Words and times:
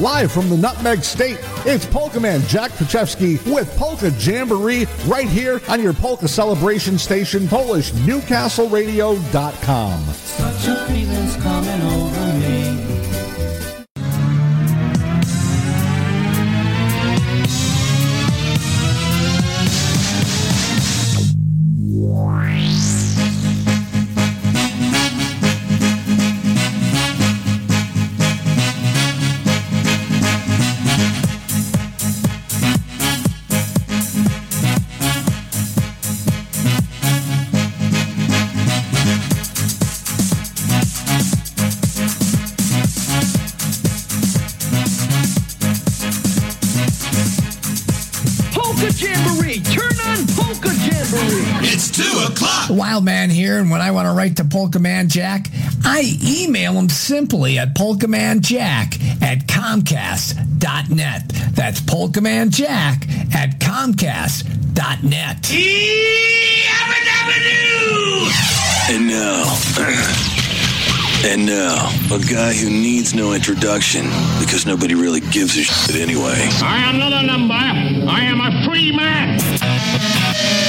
live 0.00 0.32
from 0.32 0.48
the 0.48 0.56
Nutmeg 0.56 1.04
State. 1.04 1.38
It's 1.64 1.86
Polka 1.86 2.18
Man 2.18 2.42
Jack 2.42 2.72
Pachewski 2.72 3.40
with 3.52 3.72
Polka 3.76 4.10
Jamboree 4.18 4.86
right 5.06 5.28
here 5.28 5.60
on 5.68 5.80
your 5.82 5.92
Polka 5.92 6.26
Celebration 6.28 6.98
Station, 6.98 7.46
PolishNewcastleRadio.com. 7.46 10.04
Such 10.14 10.66
a 10.66 10.74
feeling's 10.86 11.36
coming 11.36 11.82
over 11.82 12.32
me. 12.38 12.63
Wild 52.94 53.04
Man 53.04 53.28
here, 53.28 53.58
and 53.58 53.72
when 53.72 53.80
I 53.80 53.90
want 53.90 54.06
to 54.06 54.12
write 54.12 54.36
to 54.36 54.44
Polka 54.44 54.78
Man 54.78 55.08
Jack, 55.08 55.48
I 55.84 56.16
email 56.22 56.74
him 56.74 56.88
simply 56.88 57.58
at 57.58 57.74
polkamanjack 57.74 59.20
at 59.20 59.48
comcast.net. 59.48 61.28
That's 61.56 61.80
polkamanjack 61.80 63.34
at 63.34 63.58
comcast.net. 63.58 65.50
And 68.88 69.08
now, 69.08 70.34
and 71.24 71.46
now, 71.46 71.88
a 72.12 72.18
guy 72.18 72.52
who 72.52 72.68
needs 72.68 73.14
no 73.14 73.32
introduction 73.32 74.04
because 74.40 74.66
nobody 74.66 74.94
really 74.94 75.20
gives 75.20 75.56
a 75.56 75.62
shit 75.62 75.96
anyway. 75.96 76.48
I 76.62 76.84
am 76.84 76.98
not 76.98 77.12
a 77.12 77.22
number. 77.26 77.54
I 77.54 78.20
am 78.20 78.40
a 78.40 78.64
free 78.64 78.94
man. 78.94 79.40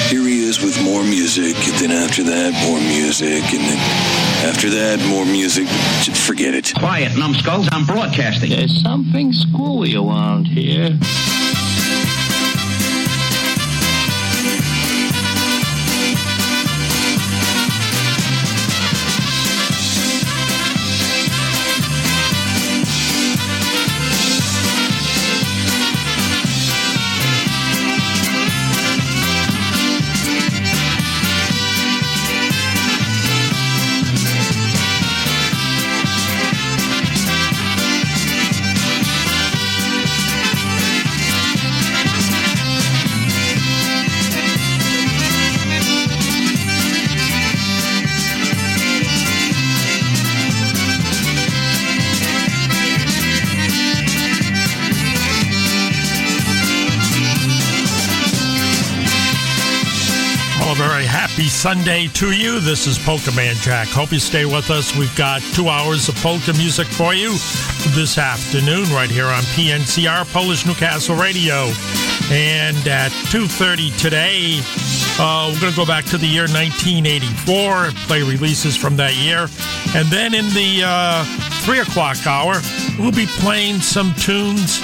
Here 0.10 0.22
he 0.22 0.48
is 0.48 0.62
with 0.62 0.82
more 0.82 1.04
music, 1.04 1.56
and 1.68 1.76
then 1.80 1.92
after 1.92 2.24
that, 2.24 2.54
more 2.66 2.80
music, 2.80 3.44
and 3.54 3.64
then 3.64 3.78
after 4.48 4.70
that, 4.70 5.06
more 5.10 5.26
music. 5.26 5.68
Just 6.04 6.26
forget 6.26 6.54
it. 6.54 6.74
Quiet, 6.74 7.18
numbskulls. 7.18 7.68
I'm 7.72 7.86
broadcasting. 7.86 8.52
There's 8.52 8.82
something 8.82 9.34
screwy 9.34 9.96
around 9.96 10.48
here. 10.48 10.98
Sunday 61.66 62.08
to 62.10 62.32
you. 62.32 62.60
This 62.60 62.86
is 62.86 63.00
Polka 63.00 63.32
Man 63.32 63.56
Jack. 63.56 63.88
Hope 63.88 64.12
you 64.12 64.20
stay 64.20 64.46
with 64.46 64.70
us. 64.70 64.96
We've 64.96 65.16
got 65.16 65.42
two 65.56 65.68
hours 65.68 66.08
of 66.08 66.16
polka 66.18 66.54
music 66.54 66.86
for 66.86 67.16
you 67.16 67.32
this 67.96 68.20
afternoon 68.20 68.84
right 68.94 69.10
here 69.10 69.26
on 69.26 69.42
PNCR, 69.58 70.32
Polish 70.32 70.68
Newcastle 70.68 71.16
Radio. 71.16 71.72
And 72.30 72.78
at 72.88 73.10
2.30 73.34 74.00
today, 74.00 74.62
uh, 75.18 75.50
we're 75.52 75.60
going 75.60 75.74
to 75.74 75.76
go 75.76 75.88
back 75.88 76.06
to 76.06 76.20
the 76.20 76.28
year 76.28 76.44
1984 76.44 77.86
and 77.86 77.96
play 78.06 78.22
releases 78.22 78.78
from 78.78 78.96
that 78.98 79.16
year. 79.16 79.50
And 79.96 80.08
then 80.10 80.36
in 80.36 80.46
the 80.54 80.84
uh, 80.86 81.26
3 81.66 81.80
o'clock 81.80 82.28
hour, 82.28 82.62
we'll 83.00 83.12
be 83.12 83.26
playing 83.42 83.80
some 83.80 84.14
tunes 84.14 84.82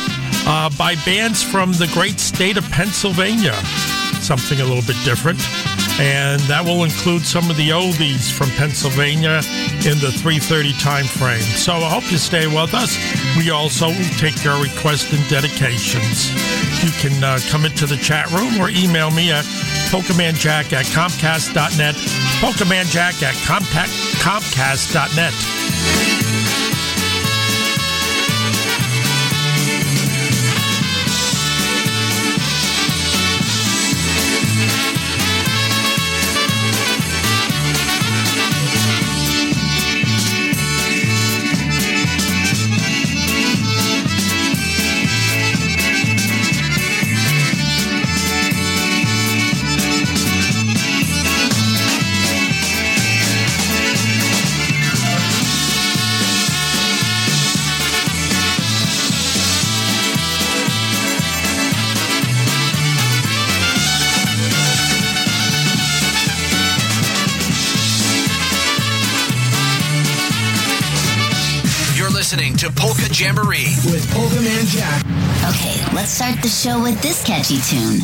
uh, 0.47 0.71
by 0.79 0.95
bands 1.05 1.43
from 1.43 1.73
the 1.73 1.87
great 1.93 2.19
state 2.19 2.57
of 2.57 2.63
Pennsylvania 2.71 3.53
something 4.21 4.61
a 4.61 4.63
little 4.63 4.85
bit 4.85 4.95
different. 5.03 5.39
And 6.01 6.41
that 6.49 6.65
will 6.65 6.83
include 6.83 7.21
some 7.21 7.51
of 7.51 7.57
the 7.57 7.69
oldies 7.69 8.31
from 8.31 8.49
Pennsylvania 8.57 9.37
in 9.85 10.01
the 10.01 10.09
3:30 10.09 10.73
time 10.81 11.05
frame. 11.05 11.41
So 11.41 11.73
I 11.73 11.89
hope 11.89 12.11
you 12.11 12.17
stay 12.17 12.47
with 12.47 12.73
us. 12.73 12.97
We 13.37 13.51
also 13.51 13.93
take 14.17 14.43
your 14.43 14.59
requests 14.59 15.13
and 15.13 15.21
dedications. 15.29 16.33
You 16.83 16.89
can 16.97 17.23
uh, 17.23 17.37
come 17.49 17.65
into 17.65 17.85
the 17.85 17.97
chat 17.97 18.31
room 18.31 18.59
or 18.59 18.71
email 18.71 19.11
me 19.11 19.31
at 19.31 19.45
polkamanjack 19.93 20.73
at 20.73 20.85
comcast.net, 20.85 21.93
polkamanjack 22.41 23.21
at 23.21 23.35
comcast.net. 23.45 25.60
to 72.61 72.69
Polka 72.73 73.09
Jamboree. 73.11 73.73
With 73.85 74.07
Polka 74.13 74.39
Man 74.39 74.65
Jack. 74.67 75.03
Okay, 75.49 75.83
let's 75.95 76.11
start 76.11 76.39
the 76.43 76.47
show 76.47 76.79
with 76.79 77.01
this 77.01 77.23
catchy 77.23 77.57
tune. 77.57 78.01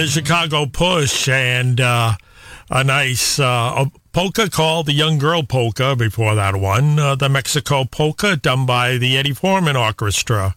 His 0.00 0.12
Chicago 0.12 0.64
push, 0.64 1.28
and 1.28 1.78
uh, 1.78 2.14
a 2.70 2.82
nice 2.82 3.38
uh, 3.38 3.84
a 3.84 3.92
polka 4.14 4.48
called 4.48 4.86
the 4.86 4.94
Young 4.94 5.18
Girl 5.18 5.42
Polka 5.42 5.94
before 5.94 6.34
that 6.34 6.56
one, 6.56 6.98
uh, 6.98 7.16
the 7.16 7.28
Mexico 7.28 7.84
Polka 7.84 8.36
done 8.36 8.64
by 8.64 8.96
the 8.96 9.18
Eddie 9.18 9.34
Forman 9.34 9.76
Orchestra. 9.76 10.54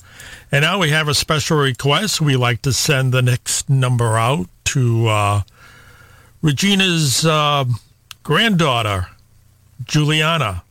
And 0.50 0.62
now 0.62 0.79
we 0.79 0.91
have 0.91 1.09
a 1.09 1.13
special 1.13 1.57
request. 1.57 2.21
We 2.21 2.38
like 2.38 2.62
to 2.62 2.71
send 2.71 3.12
the 3.12 3.21
next 3.21 3.69
number 3.69 4.17
out 4.17 4.47
to 4.65 5.07
uh, 5.07 5.41
Regina's 6.41 7.25
uh, 7.25 7.65
granddaughter, 8.23 9.07
Juliana, 9.83 10.63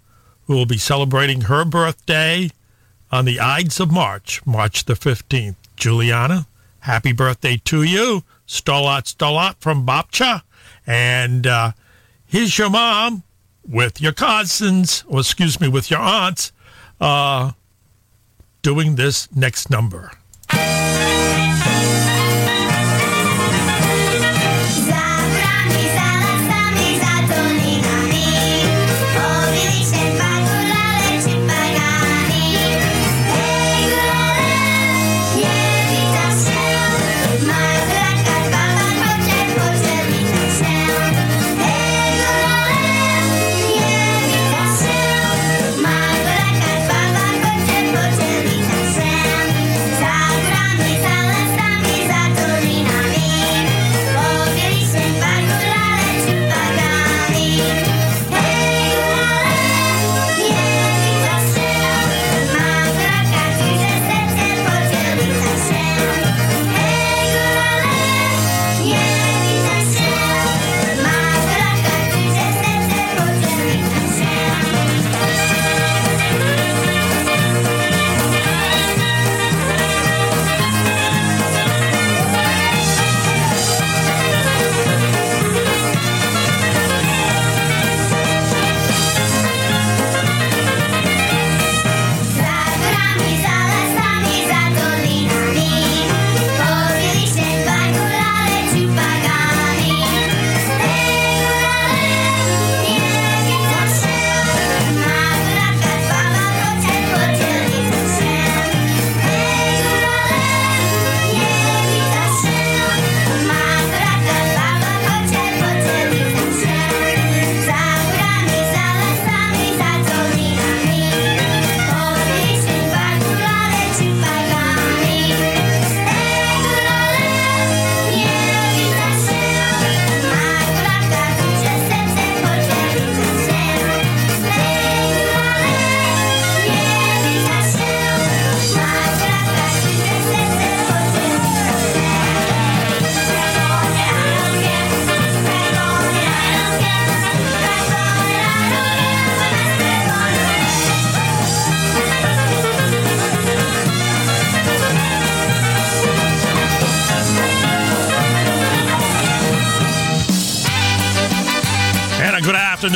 who 0.47 0.55
will 0.55 0.65
be 0.65 0.79
celebrating 0.79 1.43
her 1.43 1.67
birthday 1.67 2.51
on 3.11 3.27
the 3.27 3.39
Ides 3.39 3.81
of 3.81 3.93
March, 3.93 4.41
March 4.47 4.87
the 4.87 4.95
15th. 4.95 5.57
Juliana, 5.77 6.47
happy 6.83 7.13
birthday 7.13 7.61
to 7.65 7.83
you. 7.83 8.23
Stolat 8.47 9.05
Stolat 9.05 9.57
from 9.61 9.87
Babcha. 9.87 10.43
And 10.87 11.47
uh, 11.47 11.73
here's 12.25 12.59
your 12.59 12.71
mom 12.71 13.23
with 13.67 14.01
your 14.01 14.13
cousins, 14.13 15.05
or 15.07 15.21
excuse 15.21 15.61
me, 15.61 15.69
with 15.69 15.91
your 15.91 16.01
aunts, 16.01 16.53
uh, 17.01 17.53
doing 18.63 18.97
this 18.97 19.31
next 19.35 19.71
number. 19.71 20.13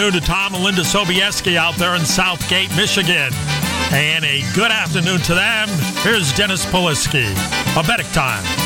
Afternoon 0.07 0.23
to 0.23 0.29
Tom 0.29 0.55
and 0.55 0.63
Linda 0.63 0.83
Sobieski 0.83 1.57
out 1.57 1.75
there 1.75 1.97
in 1.97 2.07
Southgate, 2.07 2.71
Michigan. 2.77 3.33
And 3.91 4.25
a 4.25 4.45
good 4.55 4.71
afternoon 4.71 5.19
to 5.23 5.35
them. 5.35 5.69
Here's 6.05 6.33
Dennis 6.33 6.65
Polisky. 6.67 7.33
A 7.77 7.83
Time. 8.13 8.66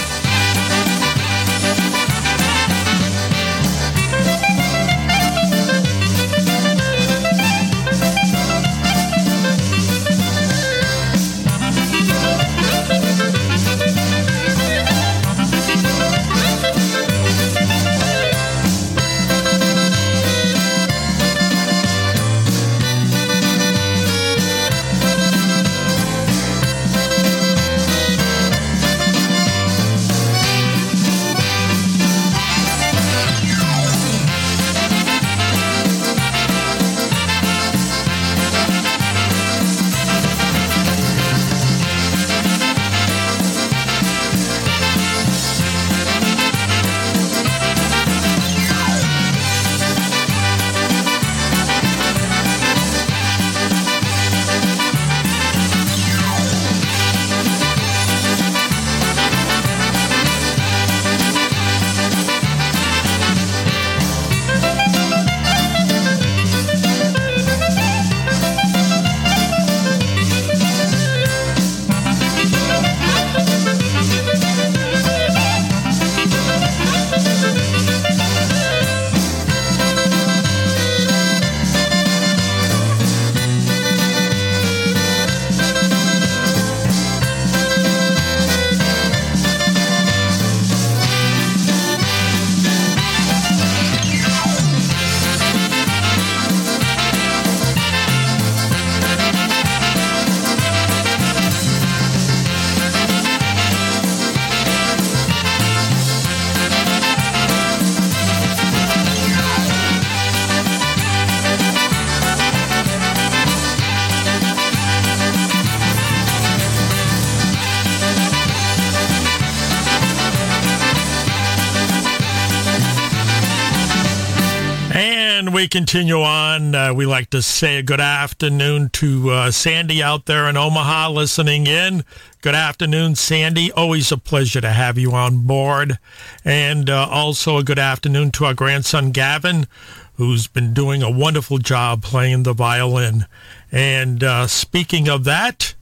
We 125.61 125.69
continue 125.69 126.23
on, 126.23 126.75
uh, 126.75 126.95
we 126.95 127.05
like 127.05 127.29
to 127.29 127.43
say 127.43 127.77
a 127.77 127.83
good 127.83 128.01
afternoon 128.01 128.89
to 128.89 129.29
uh, 129.29 129.51
Sandy 129.51 130.03
out 130.03 130.25
there 130.25 130.49
in 130.49 130.57
Omaha 130.57 131.11
listening 131.11 131.67
in. 131.67 132.03
Good 132.41 132.55
afternoon, 132.55 133.15
Sandy. 133.15 133.71
Always 133.73 134.11
a 134.11 134.17
pleasure 134.17 134.63
to 134.63 134.71
have 134.71 134.97
you 134.97 135.13
on 135.13 135.47
board. 135.47 135.99
And 136.47 136.89
uh, 136.89 137.07
also 137.11 137.59
a 137.59 137.63
good 137.63 137.79
afternoon 137.79 138.31
to 138.31 138.47
our 138.47 138.55
grandson, 138.55 139.11
Gavin, 139.11 139.67
who's 140.15 140.47
been 140.47 140.73
doing 140.73 141.03
a 141.03 141.11
wonderful 141.11 141.59
job 141.59 142.03
playing 142.03 142.45
the 142.45 142.55
violin. 142.55 143.27
And 143.71 144.25
uh, 144.25 144.47
speaking 144.47 145.11
of 145.11 145.25
that, 145.25 145.75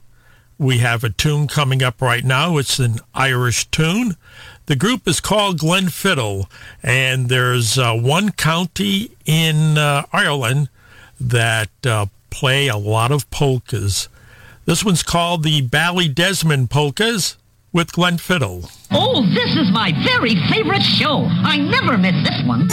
we 0.57 0.79
have 0.79 1.05
a 1.05 1.09
tune 1.09 1.47
coming 1.47 1.81
up 1.81 2.01
right 2.01 2.25
now. 2.25 2.57
It's 2.57 2.79
an 2.79 2.99
Irish 3.13 3.67
tune. 3.67 4.17
The 4.69 4.75
group 4.75 5.07
is 5.07 5.19
called 5.19 5.57
Glenfiddle, 5.57 6.45
and 6.83 7.27
there's 7.27 7.79
uh, 7.79 7.95
one 7.95 8.31
county 8.31 9.09
in 9.25 9.79
uh, 9.79 10.05
Ireland 10.13 10.69
that 11.19 11.71
uh, 11.83 12.05
play 12.29 12.67
a 12.67 12.77
lot 12.77 13.11
of 13.11 13.27
polkas. 13.31 14.09
This 14.65 14.85
one's 14.85 15.01
called 15.01 15.41
the 15.41 15.63
Ballydesmond 15.63 16.69
Polkas 16.69 17.35
with 17.73 17.93
Glenfiddle. 17.93 18.71
Oh, 18.91 19.25
this 19.33 19.55
is 19.55 19.71
my 19.71 19.91
very 20.05 20.35
favorite 20.51 20.83
show. 20.83 21.25
I 21.25 21.57
never 21.57 21.97
miss 21.97 22.23
this 22.23 22.43
one. 22.45 22.67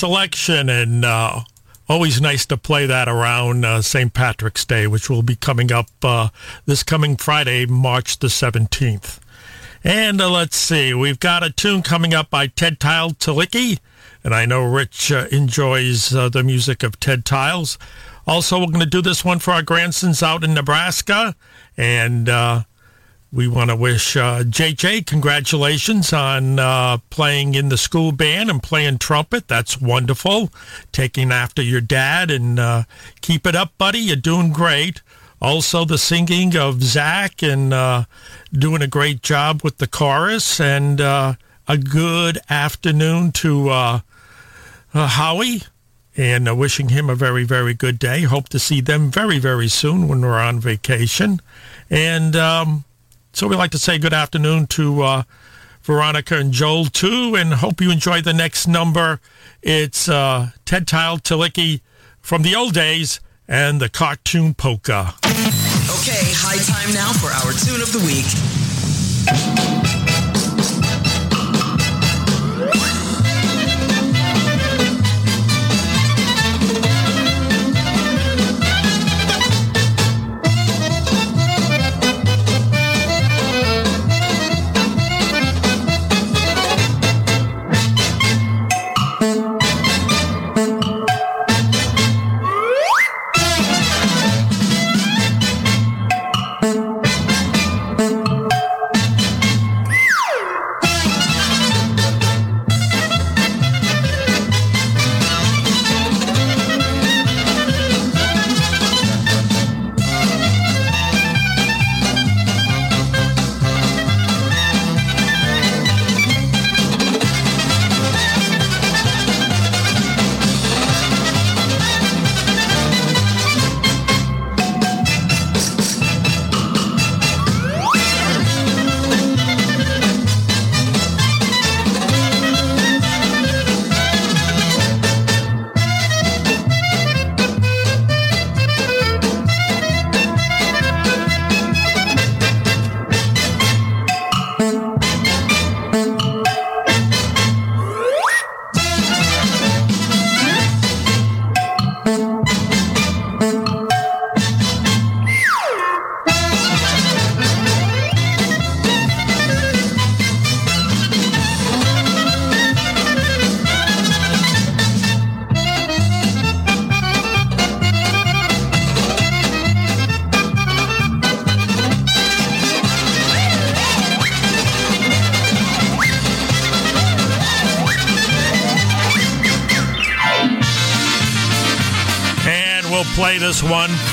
Selection, 0.00 0.70
and 0.70 1.04
uh, 1.04 1.40
always 1.86 2.22
nice 2.22 2.46
to 2.46 2.56
play 2.56 2.86
that 2.86 3.06
around 3.06 3.66
uh, 3.66 3.82
St. 3.82 4.14
Patrick's 4.14 4.64
Day, 4.64 4.86
which 4.86 5.10
will 5.10 5.20
be 5.20 5.36
coming 5.36 5.70
up 5.70 5.88
uh, 6.02 6.30
this 6.64 6.82
coming 6.82 7.18
Friday, 7.18 7.66
March 7.66 8.18
the 8.18 8.28
17th. 8.28 9.18
And 9.84 10.18
uh, 10.18 10.30
let's 10.30 10.56
see, 10.56 10.94
we've 10.94 11.20
got 11.20 11.42
a 11.42 11.50
tune 11.50 11.82
coming 11.82 12.14
up 12.14 12.30
by 12.30 12.46
Ted 12.46 12.80
Tile 12.80 13.10
Talicki, 13.10 13.78
and 14.24 14.34
I 14.34 14.46
know 14.46 14.64
Rich 14.64 15.12
uh, 15.12 15.26
enjoys 15.30 16.08
the 16.08 16.42
music 16.42 16.82
of 16.82 16.98
Ted 16.98 17.26
Tiles. 17.26 17.76
Also, 18.26 18.58
we're 18.58 18.68
going 18.68 18.80
to 18.80 18.86
do 18.86 19.02
this 19.02 19.22
one 19.22 19.38
for 19.38 19.50
our 19.50 19.62
grandsons 19.62 20.22
out 20.22 20.42
in 20.42 20.54
Nebraska, 20.54 21.36
and 21.76 22.26
we 23.32 23.46
want 23.46 23.70
to 23.70 23.76
wish 23.76 24.16
uh, 24.16 24.42
JJ 24.42 25.06
congratulations 25.06 26.12
on 26.12 26.58
uh, 26.58 26.98
playing 27.10 27.54
in 27.54 27.68
the 27.68 27.78
school 27.78 28.10
band 28.10 28.50
and 28.50 28.60
playing 28.60 28.98
trumpet. 28.98 29.46
That's 29.46 29.80
wonderful. 29.80 30.50
Taking 30.90 31.30
after 31.30 31.62
your 31.62 31.80
dad 31.80 32.30
and 32.30 32.58
uh, 32.58 32.82
keep 33.20 33.46
it 33.46 33.54
up, 33.54 33.76
buddy. 33.78 34.00
You're 34.00 34.16
doing 34.16 34.52
great. 34.52 35.02
Also, 35.40 35.84
the 35.84 35.96
singing 35.96 36.56
of 36.56 36.82
Zach 36.82 37.42
and 37.42 37.72
uh, 37.72 38.04
doing 38.52 38.82
a 38.82 38.88
great 38.88 39.22
job 39.22 39.62
with 39.62 39.78
the 39.78 39.86
chorus. 39.86 40.60
And 40.60 41.00
uh, 41.00 41.34
a 41.68 41.78
good 41.78 42.38
afternoon 42.50 43.30
to 43.32 43.68
uh, 43.68 44.00
Howie 44.92 45.62
and 46.16 46.58
wishing 46.58 46.88
him 46.88 47.08
a 47.08 47.14
very, 47.14 47.44
very 47.44 47.74
good 47.74 48.00
day. 48.00 48.22
Hope 48.22 48.48
to 48.48 48.58
see 48.58 48.80
them 48.80 49.08
very, 49.08 49.38
very 49.38 49.68
soon 49.68 50.08
when 50.08 50.20
we're 50.20 50.40
on 50.40 50.58
vacation. 50.58 51.40
And 51.88 52.34
um, 52.34 52.84
So 53.32 53.46
we'd 53.46 53.56
like 53.56 53.70
to 53.70 53.78
say 53.78 53.98
good 53.98 54.12
afternoon 54.12 54.66
to 54.68 55.02
uh, 55.02 55.22
Veronica 55.82 56.36
and 56.36 56.52
Joel 56.52 56.86
too, 56.86 57.34
and 57.36 57.54
hope 57.54 57.80
you 57.80 57.90
enjoy 57.90 58.20
the 58.20 58.34
next 58.34 58.66
number. 58.66 59.20
It's 59.62 60.08
uh, 60.08 60.50
Ted 60.64 60.86
Tile 60.86 61.18
Tilicki 61.18 61.80
from 62.20 62.42
the 62.42 62.54
old 62.54 62.74
days 62.74 63.20
and 63.48 63.80
the 63.80 63.88
cartoon 63.88 64.54
polka. 64.54 65.14
Okay, 65.24 66.32
high 66.36 66.58
time 66.62 66.94
now 66.94 67.12
for 67.12 67.28
our 67.28 67.52
tune 67.52 67.82
of 67.82 67.92
the 67.92 67.98
week. 68.06 68.26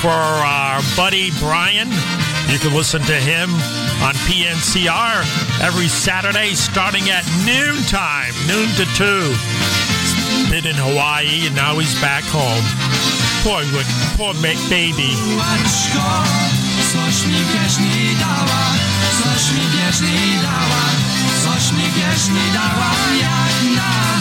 For 0.00 0.10
our 0.10 0.80
buddy 0.96 1.30
Brian. 1.40 1.88
You 2.46 2.58
can 2.58 2.74
listen 2.74 3.02
to 3.02 3.18
him 3.18 3.50
on 4.02 4.14
PNCR 4.30 5.26
every 5.60 5.88
Saturday 5.88 6.54
starting 6.54 7.10
at 7.10 7.26
noon 7.42 7.82
time, 7.90 8.32
noon 8.46 8.68
to 8.78 8.86
2. 8.94 9.34
He's 9.34 10.50
been 10.50 10.66
in 10.66 10.78
Hawaii 10.78 11.46
and 11.46 11.56
now 11.56 11.78
he's 11.78 11.94
back 12.00 12.22
home. 12.30 12.62
Poor, 13.42 13.62
poor 14.14 14.34
baby. 14.70 15.18
Coś 16.92 17.26
mi 17.26 17.42
mi 19.50 19.60
wierzchni 19.68 20.38
dała, 20.42 20.84
coś 21.44 21.72
mi 21.72 21.90
wierzchni 21.96 22.52
dała, 22.54 22.90
jak 23.20 23.76
napój 23.76 24.17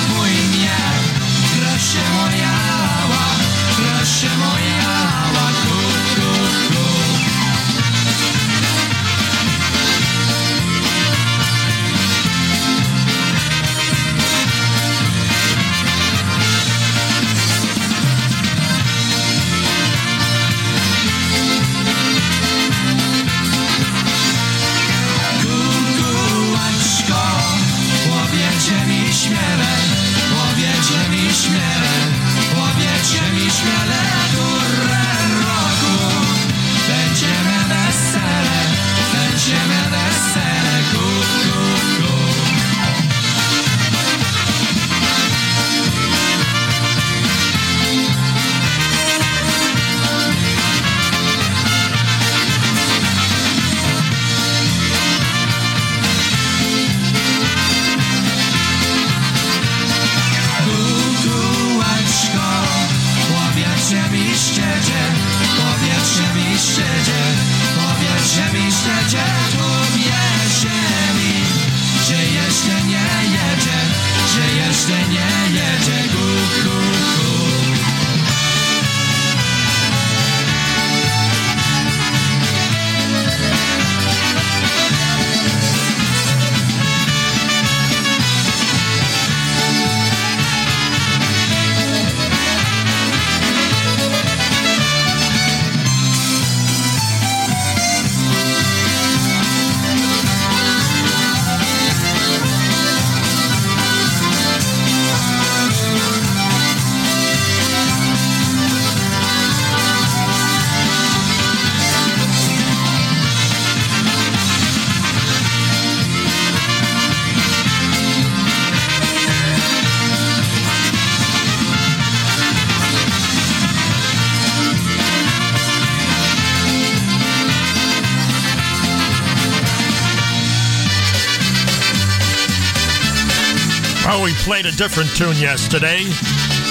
different 134.77 135.09
tune 135.17 135.35
yesterday 135.37 136.05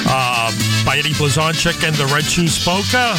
uh, 0.06 0.52
by 0.86 0.96
Eddie 0.96 1.12
Blazonczyk 1.14 1.82
and 1.82 1.94
the 1.96 2.06
Red 2.06 2.22
Shoes 2.22 2.54
Polka. 2.54 3.18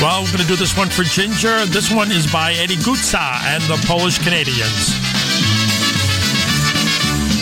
Well, 0.00 0.24
we're 0.24 0.32
going 0.32 0.40
to 0.40 0.48
do 0.48 0.56
this 0.56 0.74
one 0.74 0.88
for 0.88 1.04
Ginger. 1.04 1.66
This 1.66 1.92
one 1.92 2.10
is 2.10 2.24
by 2.32 2.56
Eddie 2.56 2.80
Guca 2.80 3.44
and 3.52 3.62
the 3.64 3.76
Polish 3.84 4.16
Canadians. 4.18 4.96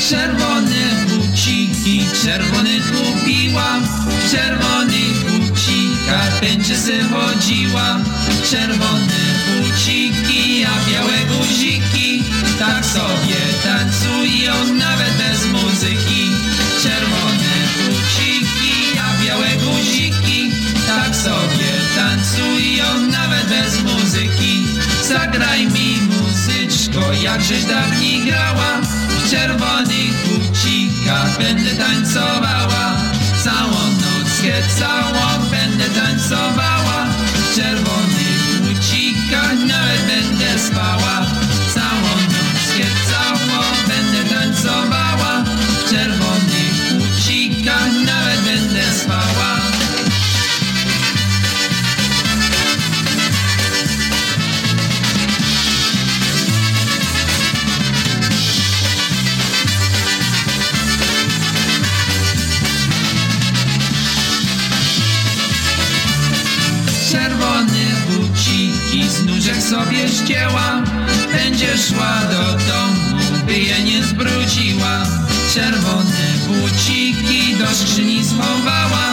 Czerwone 0.03 1.07
buciki, 1.09 2.05
czerwony 2.24 2.81
kupiła 2.81 3.81
W 3.81 4.31
czerwonych 4.31 5.18
bucikach 5.31 6.40
będzie 6.40 6.76
se 6.76 7.05
chodziła 7.05 7.98
Czerwone 8.50 9.20
buciki, 9.46 10.64
a 10.64 10.90
białe 10.90 11.18
guziki 11.38 12.24
Tak 12.59 12.85
sobie 12.85 13.40
tańcują 13.62 14.74
nawet 14.74 15.12
bez 15.16 15.46
muzyki 15.46 16.30
Czerwone 16.83 17.55
buciki, 17.77 18.99
a 19.05 19.25
białe 19.25 19.49
guziki. 19.57 20.51
Tak 20.87 21.16
sobie 21.16 21.71
tańcują 21.97 23.07
nawet 23.11 23.47
bez 23.49 23.83
muzyki. 23.83 24.66
Zagraj 25.09 25.66
mi 25.66 25.99
muzyczko, 26.11 27.12
jakżeś 27.23 27.64
dawniej 27.64 28.25
grała. 28.27 28.81
W 29.09 29.31
czerwonych 29.31 30.14
bucikach 30.27 31.38
będę 31.38 31.71
tańcowała. 31.71 32.97
Całą 33.45 33.81
nockę, 34.05 34.53
całą 34.79 35.51
będę 35.51 35.85
tańcowała. 35.85 37.07
W 37.35 37.57
czerwonych 37.57 38.61
bucikach 38.61 39.59
nawet 39.66 40.01
będę 40.07 40.59
spała 40.59 41.27
nóżek 69.40 69.62
sobie 69.62 70.09
ścięła. 70.09 70.83
Będzie 71.33 71.79
szła 71.79 72.20
do 72.31 72.42
domu, 72.42 73.20
by 73.46 73.59
je 73.59 73.83
nie 73.83 74.03
zbrudziła. 74.05 75.07
Czerwone 75.55 76.26
buciki 76.46 77.57
do 77.57 77.66
skrzyni 77.74 78.24
schowała 78.24 79.07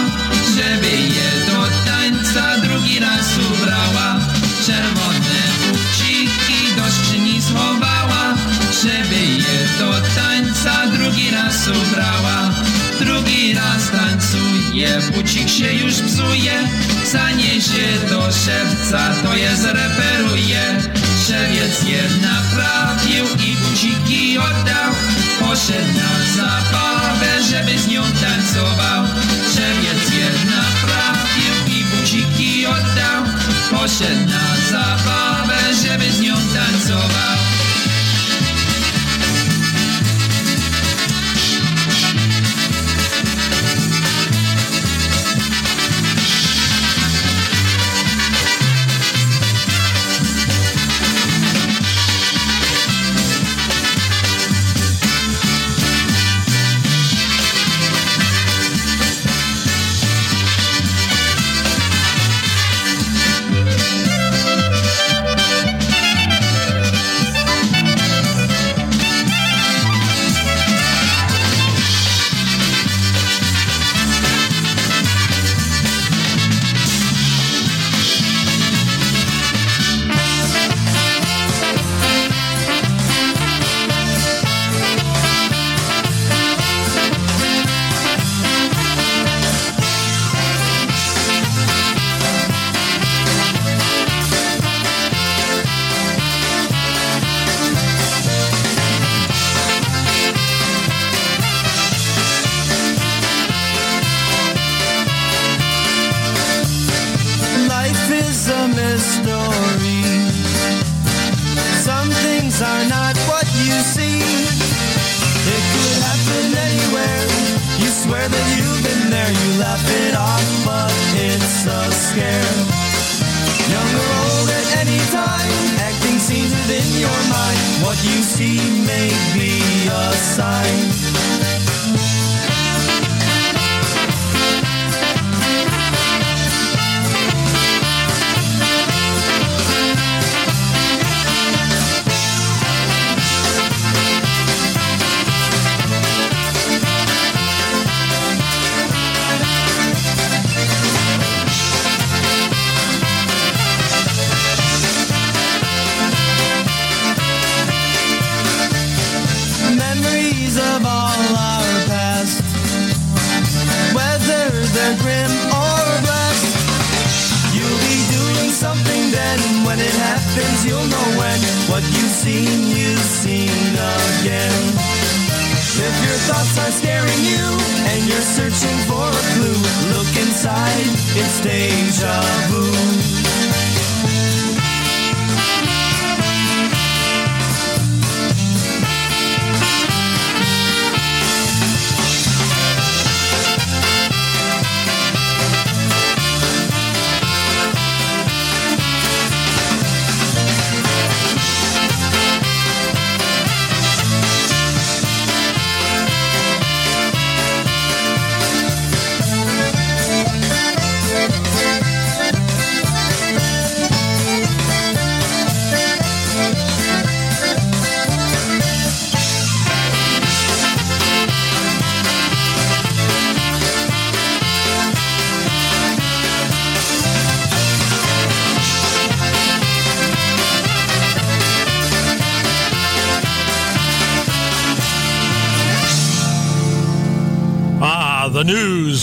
Żeby 0.56 0.92
je 0.98 1.30
do 1.52 1.62
tańca 1.86 2.58
drugi 2.58 3.00
raz 3.00 3.26
ubrała. 3.38 4.20
Czerwone 4.66 5.40
buciki 5.68 6.76
do 6.78 6.92
skrzyni 6.92 7.42
schowała 7.42 8.34
Żeby 8.84 9.26
je 9.26 9.68
do 9.80 9.92
tańca 10.16 10.88
drugi 10.88 11.32
raz 11.32 11.68
ubrała. 11.68 12.52
Drugi 13.00 13.54
raz 13.54 13.92
tańcuje, 13.92 15.02
bucik 15.14 15.50
się 15.50 15.74
już 15.74 15.94
psuje 15.94 16.68
Zaniesie 17.12 17.88
do 18.10 18.22
szewca, 18.32 19.00
to 19.24 19.36
je 19.36 19.56
zreperuje. 19.56 20.62
Szewiec 21.28 21.84
je 21.84 22.04
naprawił 22.22 23.26
i 23.48 23.56
buciki 23.56 24.38
oddał. 24.38 24.92
Poszedł 25.40 25.94
na 26.00 26.12
zabawę, 26.36 27.44
żeby 27.50 27.80
z 27.80 27.88
nią 27.88 28.02
tańcował 28.02 29.04
Szewiec 29.56 30.10
je 30.20 30.30
naprawił 30.56 31.54
i 31.78 31.84
buciki 31.84 32.66
oddał. 32.66 33.24
Poszedł 33.72 34.26
na 34.26 34.72
zabawę, 34.72 35.58
żeby 35.84 36.12
z 36.12 36.20
nią 36.20 36.36
tańcował 36.36 37.47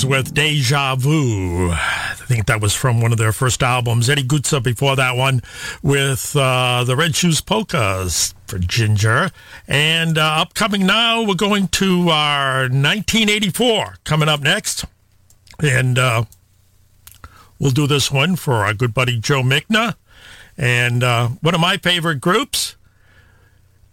with 0.04 0.34
Deja 0.34 0.96
Vu. 0.96 1.70
I 1.70 2.14
think 2.26 2.46
that 2.46 2.60
was 2.60 2.74
from 2.74 3.00
one 3.00 3.12
of 3.12 3.18
their 3.18 3.32
first 3.32 3.62
albums. 3.62 4.08
Eddie 4.08 4.22
Guca 4.22 4.62
before 4.62 4.96
that 4.96 5.16
one 5.16 5.42
with 5.82 6.36
uh, 6.36 6.84
the 6.84 6.96
Red 6.96 7.14
Shoes 7.14 7.40
Polkas 7.40 8.34
for 8.46 8.58
Ginger. 8.58 9.30
And 9.66 10.18
uh, 10.18 10.36
upcoming 10.40 10.86
now, 10.86 11.22
we're 11.22 11.34
going 11.34 11.68
to 11.68 12.08
our 12.10 12.62
1984 12.62 13.96
coming 14.04 14.28
up 14.28 14.40
next. 14.40 14.84
And 15.60 15.98
uh, 15.98 16.24
we'll 17.58 17.70
do 17.70 17.86
this 17.86 18.10
one 18.10 18.36
for 18.36 18.64
our 18.64 18.74
good 18.74 18.94
buddy 18.94 19.18
Joe 19.18 19.42
Mickna. 19.42 19.94
And 20.56 21.02
uh, 21.02 21.28
one 21.40 21.54
of 21.54 21.60
my 21.60 21.78
favorite 21.78 22.20
groups, 22.20 22.76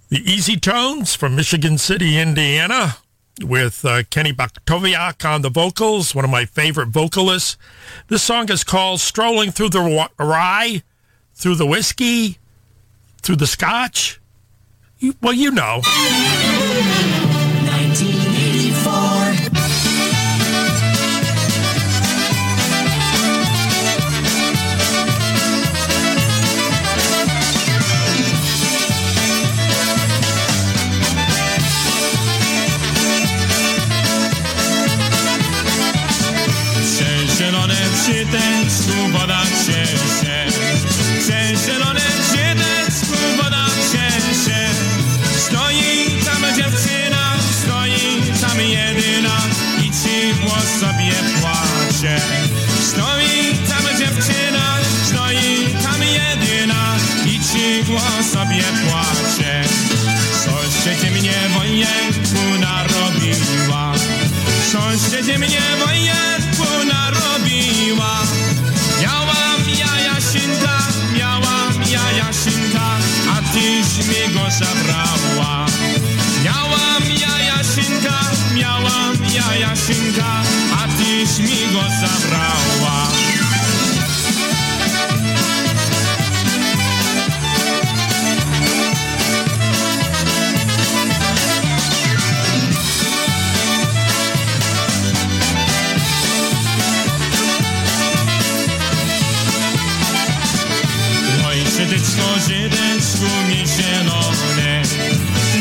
the 0.10 0.20
Easy 0.20 0.60
Tones 0.60 1.16
from 1.16 1.36
Michigan 1.36 1.78
City, 1.78 2.20
Indiana 2.20 2.98
with 3.44 3.86
uh, 3.86 4.04
Kenny 4.10 4.34
Baktoviak 4.34 5.24
on 5.28 5.42
the 5.42 5.50
vocals, 5.50 6.16
one 6.16 6.26
of 6.26 6.32
my 6.32 6.46
favorite 6.46 6.90
vocalists. 6.90 7.58
This 8.08 8.24
song 8.24 8.52
is 8.52 8.64
called 8.64 9.00
Strolling 9.00 9.52
Through 9.52 9.70
the 9.70 10.10
Rye, 10.20 10.84
Through 11.34 11.56
the 11.56 11.66
Whiskey, 11.66 12.38
Through 13.22 13.38
the 13.38 13.48
Scotch. 13.48 14.20
You, 15.00 15.16
well, 15.22 15.34
you 15.34 15.52
know. 15.52 15.82
1984. 15.82 18.21
czy 38.12 38.26
ten 38.26 38.70
swoboda 38.70 39.42
cieszy 39.66 40.26
się. 40.26 40.41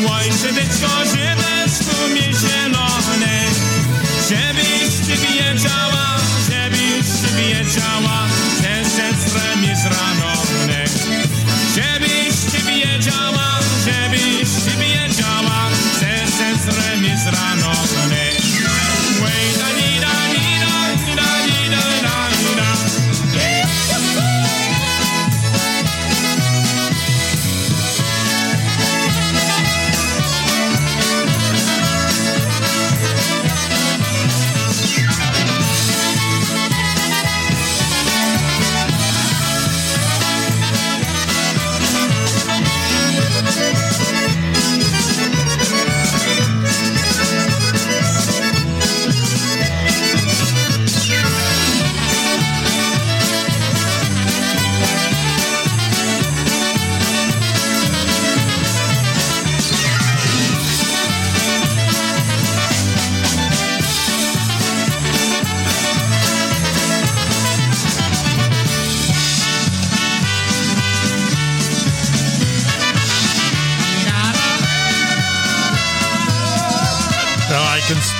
Oj, 0.09 0.31
żydeczko, 0.31 1.05
żydeczku 1.05 1.20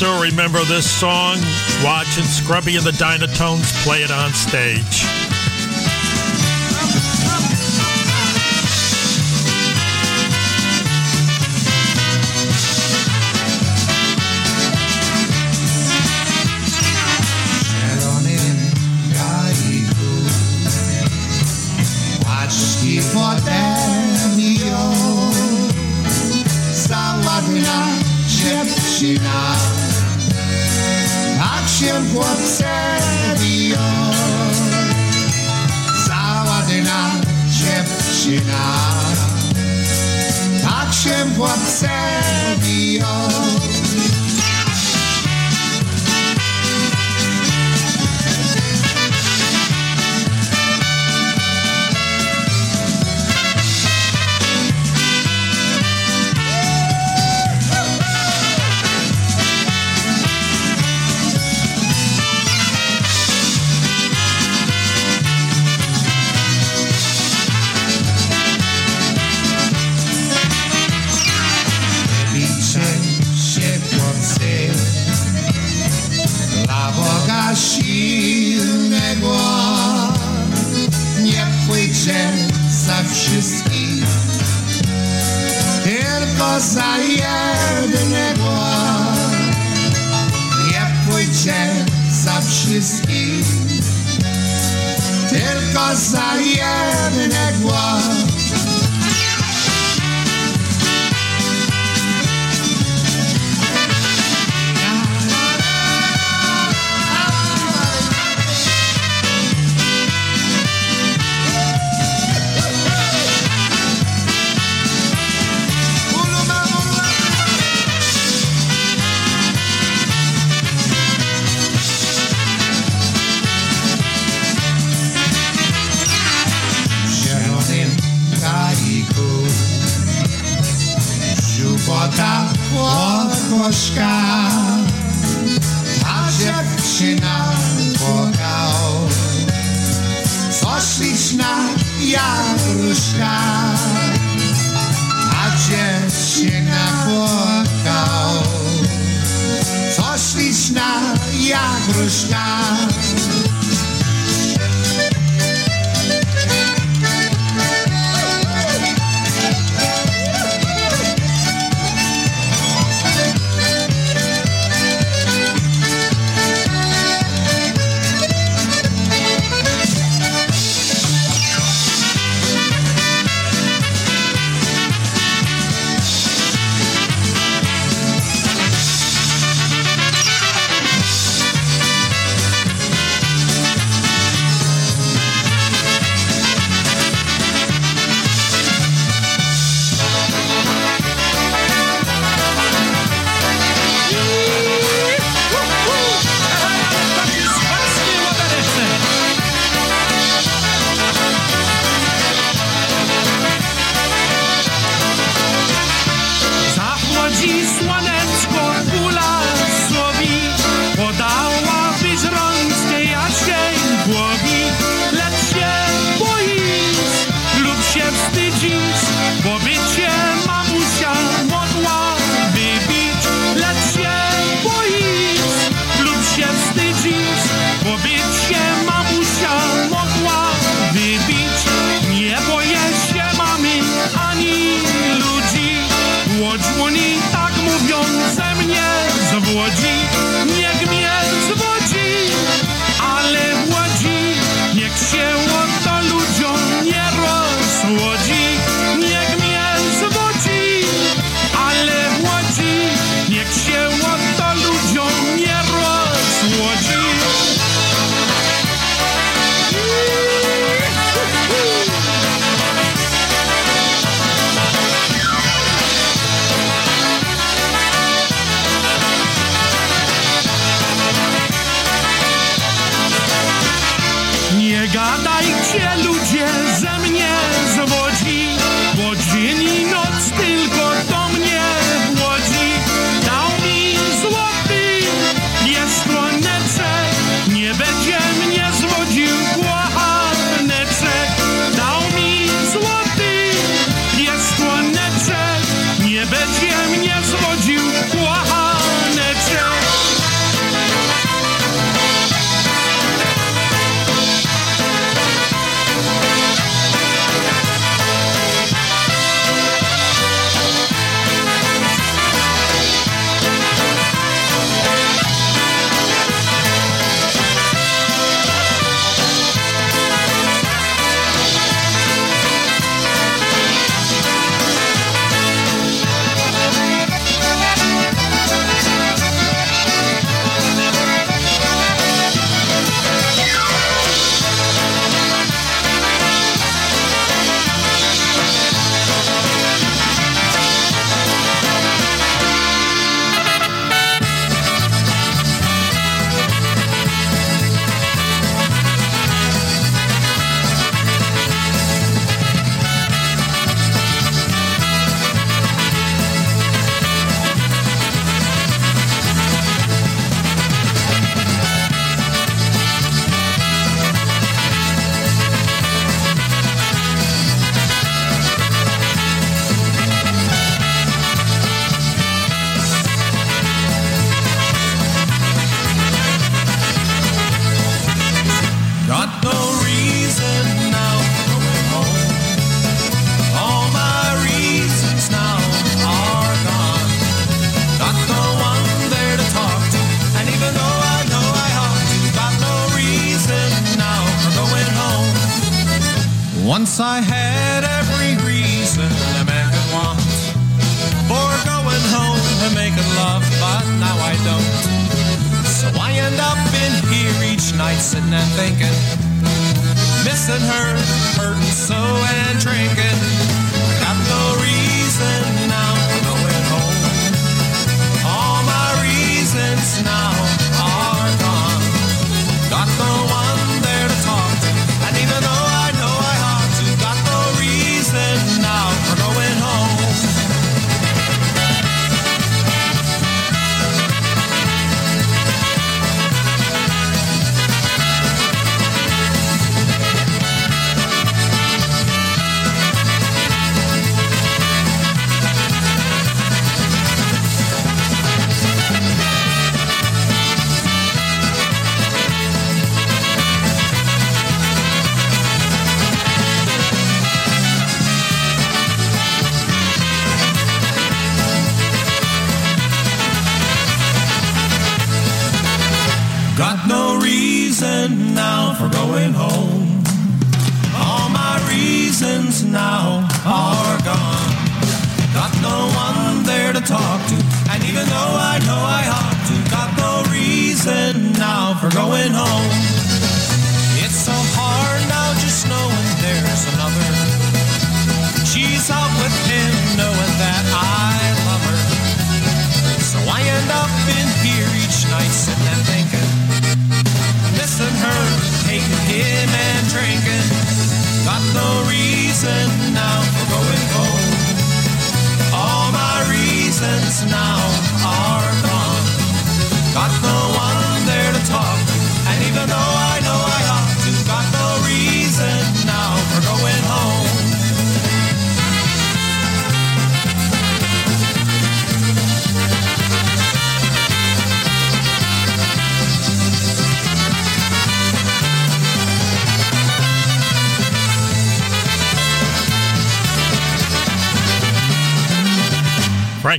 still 0.01 0.19
remember 0.19 0.63
this 0.63 0.89
song 0.89 1.37
watching 1.83 2.23
Scrubby 2.23 2.75
and 2.75 2.83
the 2.83 2.89
Dynatones 2.89 3.71
play 3.83 4.01
it 4.01 4.09
on 4.09 4.33
stage. 4.33 5.20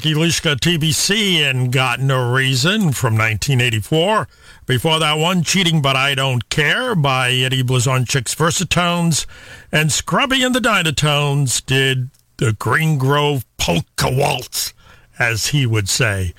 Jackie 0.03 0.15
TBC 0.15 1.49
and 1.49 1.71
Got 1.71 2.01
No 2.01 2.33
Reason 2.33 2.91
from 2.91 3.15
1984. 3.15 4.27
Before 4.67 4.99
that 4.99 5.15
one, 5.15 5.45
Cheating 5.45 5.81
But 5.81 5.95
I 5.95 6.17
Don't 6.17 6.49
Care 6.49 6.97
by 6.97 7.31
Eddie 7.31 7.63
Blazonczyk's 7.63 8.35
Versatones. 8.35 9.27
And 9.71 9.93
Scrubby 9.93 10.43
and 10.43 10.57
the 10.57 10.61
Dynatones 10.61 11.65
did 11.65 12.11
the 12.39 12.53
Green 12.55 12.99
Grove 12.99 13.45
Polka 13.59 14.11
Waltz, 14.11 14.75
as 15.21 15.49
he 15.49 15.67
would 15.67 15.89
say. 15.89 16.35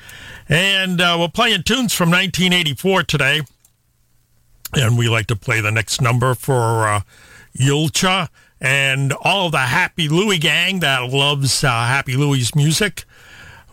And 0.50 1.00
uh, 1.00 1.16
we're 1.18 1.30
playing 1.30 1.64
tunes 1.64 1.94
from 1.94 2.10
1984 2.10 3.04
today. 3.04 3.42
And 4.74 4.98
we 4.98 5.08
like 5.08 5.28
to 5.28 5.38
play 5.38 5.62
the 5.62 5.72
next 5.72 6.02
number 6.02 6.36
for 6.36 6.86
uh, 6.86 7.02
Julcia 7.58 8.28
and 8.60 9.14
all 9.22 9.46
of 9.46 9.54
the 9.54 9.60
Happy 9.60 10.10
Louie 10.10 10.38
gang 10.38 10.82
that 10.82 11.10
loves 11.10 11.64
uh, 11.64 11.70
Happy 11.70 12.18
Louie's 12.18 12.54
music 12.56 13.06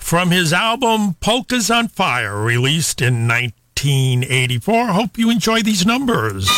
from 0.00 0.30
his 0.30 0.52
album 0.52 1.14
Polkas 1.20 1.70
on 1.70 1.88
Fire, 1.88 2.42
released 2.42 3.00
in 3.00 3.28
1984. 3.28 4.86
Hope 4.88 5.16
you 5.16 5.30
enjoy 5.30 5.62
these 5.62 5.86
numbers. 5.86 6.48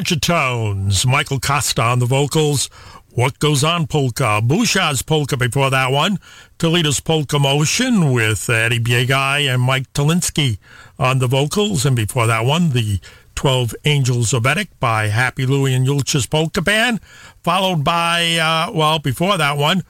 Magitones. 0.00 1.04
Michael 1.04 1.38
Costa 1.38 1.82
on 1.82 1.98
the 1.98 2.06
vocals. 2.06 2.70
What 3.10 3.38
Goes 3.38 3.62
On 3.62 3.86
Polka. 3.86 4.40
Bouchard's 4.42 5.02
Polka 5.02 5.36
before 5.36 5.68
that 5.68 5.92
one. 5.92 6.18
Toledo's 6.56 7.00
Polka 7.00 7.38
Motion 7.38 8.10
with 8.10 8.48
Eddie 8.48 8.80
Biegai 8.80 9.52
and 9.52 9.60
Mike 9.60 9.92
Tolinsky 9.92 10.56
on 10.98 11.18
the 11.18 11.26
vocals. 11.26 11.84
And 11.84 11.94
before 11.94 12.26
that 12.28 12.46
one, 12.46 12.70
the 12.70 12.98
12 13.34 13.74
Angels 13.84 14.32
of 14.32 14.44
Edik 14.44 14.68
by 14.80 15.08
Happy 15.08 15.44
Louie 15.44 15.74
and 15.74 15.86
Yulch's 15.86 16.24
Polka 16.24 16.62
Band. 16.62 17.00
Followed 17.42 17.84
by, 17.84 18.36
uh, 18.36 18.72
well, 18.72 19.00
before 19.00 19.36
that 19.36 19.58
one, 19.58 19.82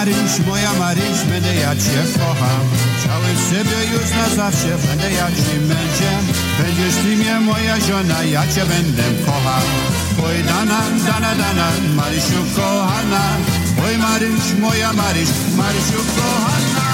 Maryś, 0.00 0.46
moja 0.46 0.72
Maryś, 0.74 1.24
będę 1.28 1.54
ja 1.54 1.76
Cię 1.76 2.18
kochał. 2.18 2.60
Cały 3.06 3.34
w 3.34 3.40
sobie 3.40 3.92
już 3.92 4.10
na 4.10 4.36
zawsze, 4.36 4.68
będę 4.86 5.12
ja 5.12 5.26
Ci 5.28 5.60
mężem. 5.60 6.24
Będziesz 6.58 6.94
Ty 6.94 7.16
mnie 7.16 7.40
moja 7.40 7.80
żona, 7.80 8.22
ja 8.22 8.46
Cię 8.46 8.66
będę 8.66 9.02
kochał. 9.26 9.62
Oj 10.24 10.44
dana, 10.44 10.80
dana, 11.06 11.34
dana, 11.34 11.70
Marysiu 11.96 12.44
kochana. 12.56 13.36
Oj 13.86 13.98
Maryś, 13.98 14.54
moja 14.60 14.92
Maryś, 14.92 15.28
Marysiu 15.56 15.98
kochana. 16.16 16.89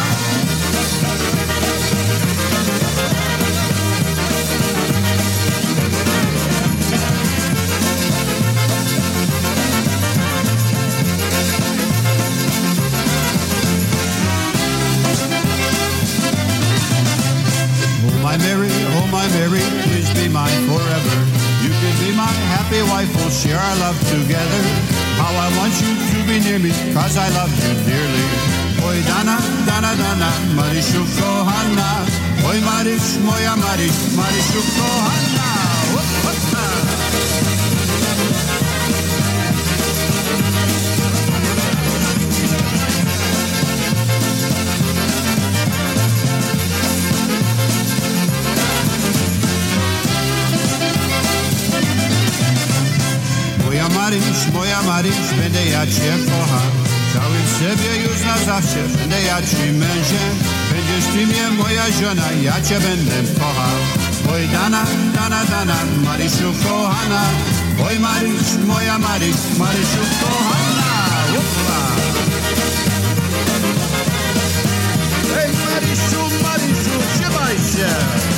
Mary, 19.36 19.60
please 19.84 20.08
be 20.16 20.28
mine 20.32 20.60
forever. 20.64 21.16
You 21.60 21.68
can 21.68 21.94
be 22.00 22.10
my 22.16 22.32
happy 22.56 22.80
wife, 22.88 23.10
we'll 23.16 23.28
share 23.28 23.60
our 23.60 23.76
love 23.84 23.98
together. 24.08 24.62
How 25.20 25.28
I 25.28 25.48
want 25.58 25.74
you 25.82 25.92
to 25.92 26.18
be 26.24 26.40
near 26.40 26.58
me, 26.58 26.72
cause 26.96 27.16
I 27.20 27.28
love 27.36 27.52
you 27.52 27.72
dearly. 27.84 28.24
Oj 28.86 28.98
dana, 29.10 29.36
dana, 29.68 29.92
dana, 30.00 30.30
Marysiu 30.56 31.04
kochana. 31.16 31.88
Oj 32.48 32.58
Maryś, 32.68 33.04
moja 33.28 33.56
Maryś, 33.56 33.96
Marysiu 34.16 34.62
kochana. 34.76 35.55
Maryś, 54.16 54.52
moja 54.52 54.82
Maryś, 54.82 55.16
będę 55.38 55.66
ja 55.66 55.86
Cię 55.86 56.12
kochał. 56.26 56.70
Cały 57.14 57.38
w 57.38 57.50
sobie 57.50 58.02
już 58.02 58.20
na 58.20 58.38
zawsze, 58.38 58.82
będę 58.98 59.22
ja 59.22 59.42
Ci 59.42 59.72
mężem. 59.72 60.34
Będziesz 60.70 61.12
Ty 61.12 61.26
mnie 61.26 61.48
moja 61.62 61.90
żona, 62.00 62.32
ja 62.42 62.62
Cię 62.62 62.80
będę 62.80 63.32
kochał. 63.40 63.78
Oj 64.34 64.48
dana, 64.48 64.84
dana, 65.14 65.44
dana, 65.44 65.76
Marysiu 66.04 66.52
kochana. 66.62 67.22
Oj 67.88 67.98
Maryś, 67.98 68.48
moja 68.66 68.98
Maryś, 68.98 69.36
Marysiu 69.58 70.02
kochana. 70.20 70.90
Upa. 71.38 71.80
Hej 75.34 75.50
Marysiu, 75.52 76.42
Marysiu, 76.42 76.96
trzymaj 77.14 77.56
się. 77.56 78.35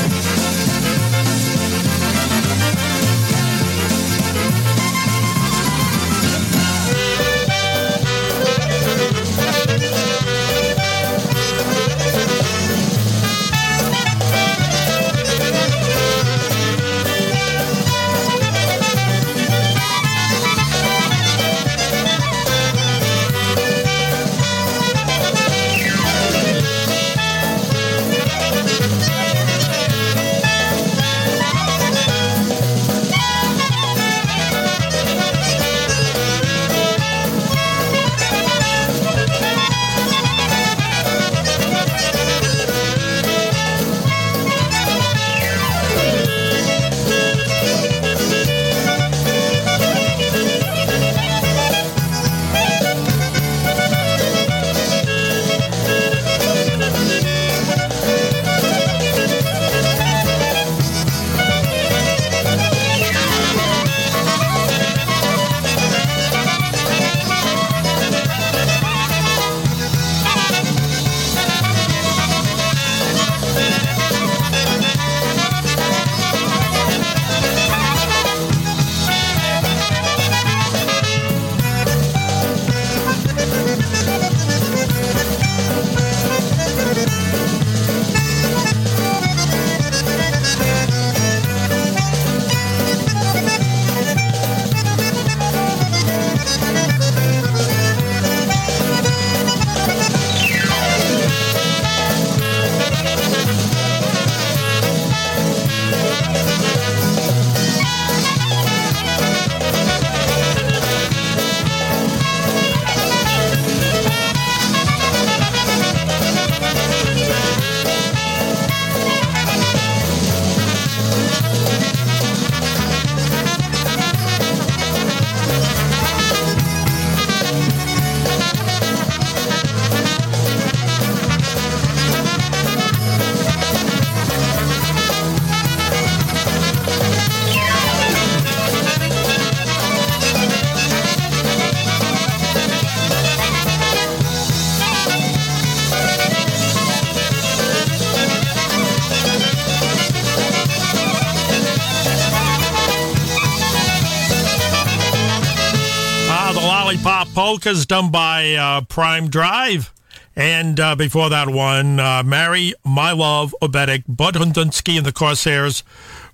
polkas 157.48 157.86
done 157.86 158.10
by 158.10 158.52
uh, 158.52 158.82
Prime 158.82 159.30
Drive. 159.30 159.90
And 160.36 160.78
uh, 160.78 160.94
before 160.96 161.30
that 161.30 161.48
one, 161.48 161.98
uh, 161.98 162.22
Marry 162.22 162.74
My 162.84 163.12
Love, 163.12 163.54
Obetic, 163.62 164.04
Bud 164.06 164.34
Hundenski 164.34 164.98
and 164.98 165.06
the 165.06 165.14
Corsairs 165.14 165.82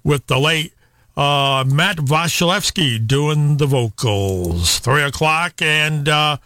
with 0.03 0.27
the 0.27 0.41
late 0.41 0.73
uh, 1.17 1.63
Matt 1.69 1.99
Vasilevsky 1.99 3.07
doing 3.07 3.59
the 3.59 3.67
vocals. 3.67 4.81
Three 4.81 5.03
o'clock 5.03 5.63
and 5.63 6.09
uh, 6.09 6.39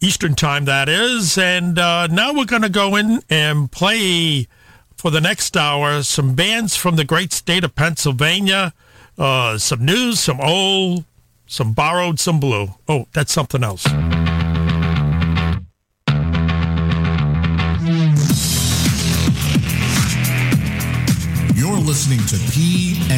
Eastern 0.00 0.36
time, 0.36 0.64
that 0.66 0.88
is. 0.88 1.36
And 1.36 1.76
uh, 1.76 2.06
now 2.06 2.32
we're 2.32 2.44
going 2.44 2.62
to 2.62 2.68
go 2.68 2.94
in 2.94 3.20
and 3.28 3.68
play 3.72 4.46
for 4.96 5.10
the 5.10 5.20
next 5.20 5.56
hour 5.56 6.04
some 6.04 6.36
bands 6.36 6.76
from 6.76 6.94
the 6.94 7.04
great 7.04 7.32
state 7.32 7.64
of 7.64 7.74
Pennsylvania, 7.74 8.74
uh, 9.18 9.58
some 9.58 9.84
news, 9.84 10.20
some 10.20 10.40
old 10.40 11.04
some 11.46 11.72
borrowed, 11.72 12.18
some 12.18 12.40
blue. 12.40 12.68
Oh, 12.88 13.06
that's 13.12 13.32
something 13.32 13.62
else. 13.62 13.86
You're 21.54 21.78
listening 21.78 22.20
to 22.26 22.36
PNCR 22.52 23.14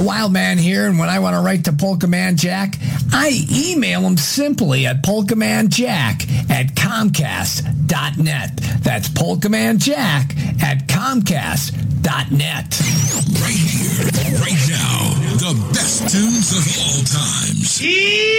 the 0.00 0.06
wild 0.06 0.32
man 0.32 0.56
here, 0.56 0.86
and 0.86 0.98
when 0.98 1.10
I 1.10 1.18
want 1.18 1.36
to 1.36 1.40
write 1.40 1.64
to 1.64 1.72
Polka 1.72 2.06
Man 2.06 2.36
Jack, 2.36 2.76
I 3.12 3.44
email 3.50 4.00
him 4.00 4.16
simply 4.16 4.86
at 4.86 5.02
polkamanjack 5.02 6.50
at 6.50 6.74
comcast.net. 6.74 8.56
That's 8.82 9.08
polkamanjack 9.08 10.62
at 10.62 10.86
comcast.net. 10.88 12.80
Right 13.42 13.52
here, 13.52 14.36
right 14.40 14.68
now, 14.70 15.14
the 15.36 15.70
best 15.74 16.08
tunes 16.08 16.52
of 16.52 16.64
all 16.78 17.04
times. 17.04 17.82
E- 17.82 18.30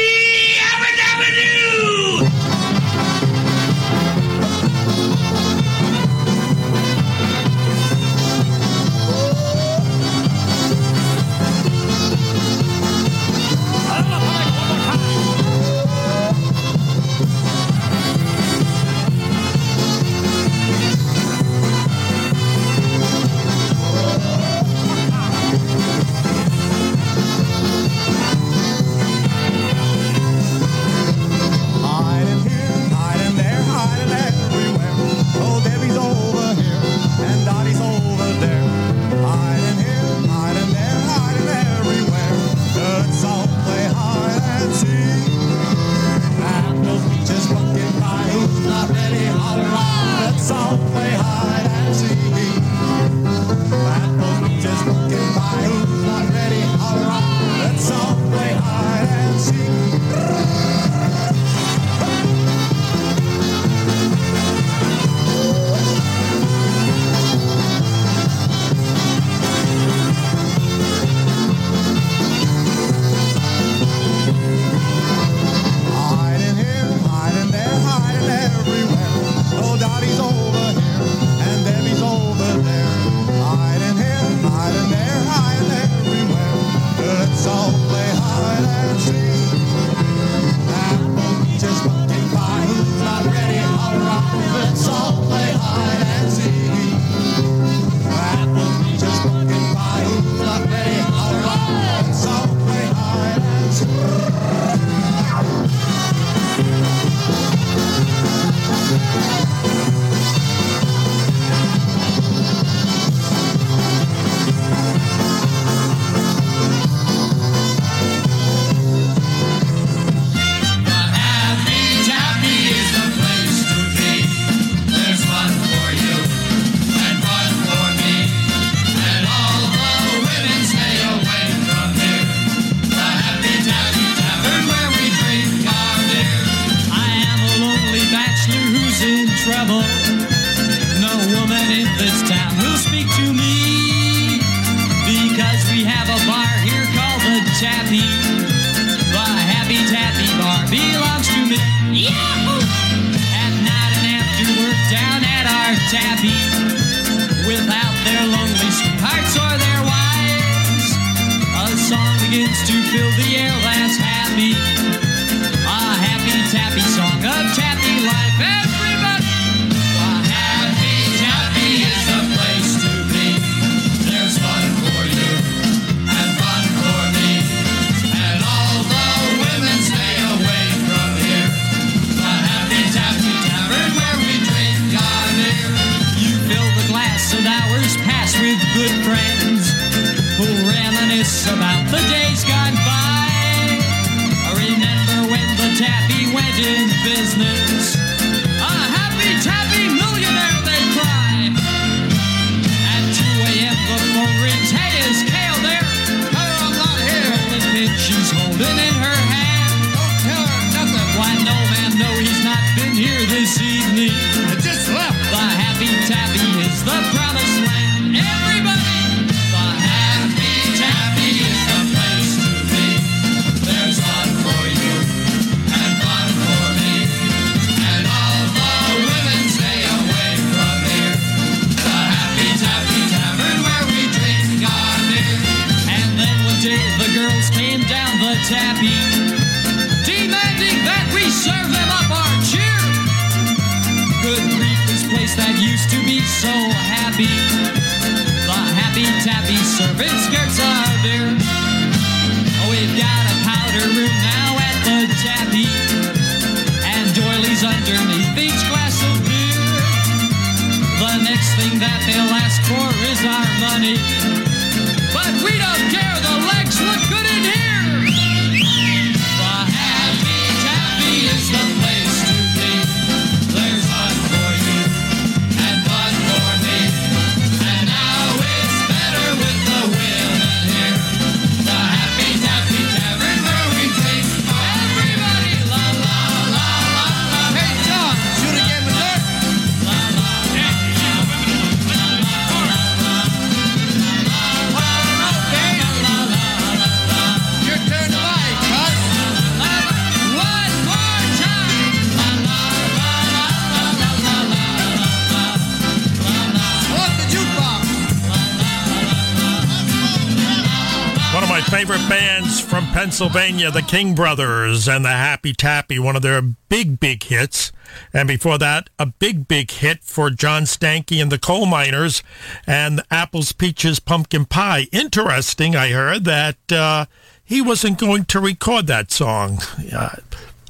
Pennsylvania, 313.22 313.69
the 313.69 313.84
King 313.84 314.15
Brothers 314.15 314.88
and 314.88 315.05
the 315.05 315.09
Happy 315.09 315.53
Tappy, 315.53 315.99
one 315.99 316.15
of 316.15 316.24
their 316.24 316.41
big, 316.41 316.99
big 316.99 317.22
hits. 317.22 317.72
And 318.11 318.28
before 318.28 318.57
that, 318.57 318.89
a 318.97 319.05
big, 319.05 319.47
big 319.47 319.69
hit 319.69 320.03
for 320.03 320.32
John 320.32 320.63
Stanky 320.63 321.22
and 321.22 321.32
the 321.32 321.38
Coal 321.38 321.67
Miners 321.67 322.24
and 322.65 323.03
Apples, 323.11 323.51
Peaches, 323.51 323.99
Pumpkin 323.99 324.45
Pie. 324.45 324.88
Interesting, 324.91 325.76
I 325.76 325.91
heard 325.91 326.26
that 326.26 326.72
uh, 326.72 327.05
he 327.43 327.61
wasn't 327.61 327.99
going 327.99 328.26
to 328.26 328.39
record 328.39 328.88
that 328.88 329.11
song. 329.11 329.59
Uh, 329.93 330.15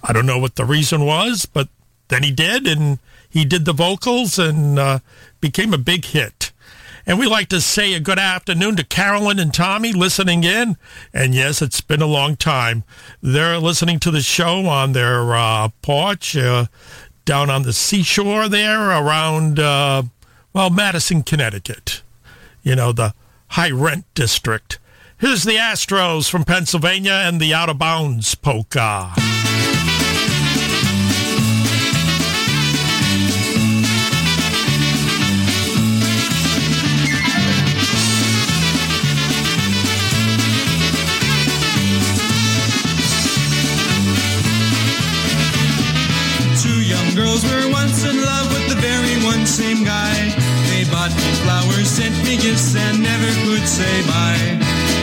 I 0.04 0.12
don't 0.12 0.26
know 0.26 0.38
what 0.38 0.56
the 0.56 0.66
reason 0.66 1.06
was, 1.06 1.46
but 1.46 1.70
then 2.10 2.22
he 2.22 2.32
did, 2.32 2.68
and 2.68 3.00
he 3.30 3.46
did 3.46 3.64
the 3.64 3.72
vocals 3.72 4.38
and 4.38 4.78
uh, 4.78 5.00
became 5.40 5.74
a 5.74 5.78
big 5.78 6.04
hit. 6.04 6.52
And 7.06 7.20
we 7.20 7.26
like 7.26 7.50
to 7.50 7.62
say 7.62 7.94
a 7.94 8.00
good 8.00 8.20
afternoon 8.20 8.76
to 8.76 8.84
Carolyn 8.84 9.40
and 9.40 9.54
Tommy 9.54 9.92
listening 9.92 10.44
in. 10.44 10.78
And 11.14 11.34
yes, 11.34 11.62
it's 11.62 11.82
been 11.82 12.02
a 12.02 12.08
long 12.08 12.36
time. 12.36 12.84
They're 13.22 13.58
listening 13.58 14.00
to 14.02 14.12
the 14.12 14.22
show 14.22 14.68
on 14.68 14.94
their 14.94 15.34
uh, 15.36 15.70
porch 15.82 16.36
uh, 16.38 16.66
down 17.26 17.50
on 17.50 17.64
the 17.64 17.74
seashore 17.74 18.48
there 18.48 18.90
around, 18.90 19.60
uh, 19.60 20.04
well, 20.54 20.70
Madison, 20.70 21.24
Connecticut, 21.24 22.02
you 22.62 22.76
know, 22.76 22.92
the 22.92 23.14
high 23.50 23.72
rent 23.72 24.06
district. 24.14 24.80
Here's 25.18 25.44
the 25.44 25.56
Astros 25.56 26.30
from 26.30 26.44
Pennsylvania 26.44 27.24
and 27.26 27.40
the 27.40 27.54
Out 27.54 27.70
of 27.70 27.78
Bounds 27.78 28.34
Polka. 28.36 29.14
sent 51.92 52.16
me 52.24 52.38
gifts 52.38 52.74
and 52.74 53.04
never 53.04 53.28
could 53.44 53.68
say 53.68 54.02
bye. 54.08 54.58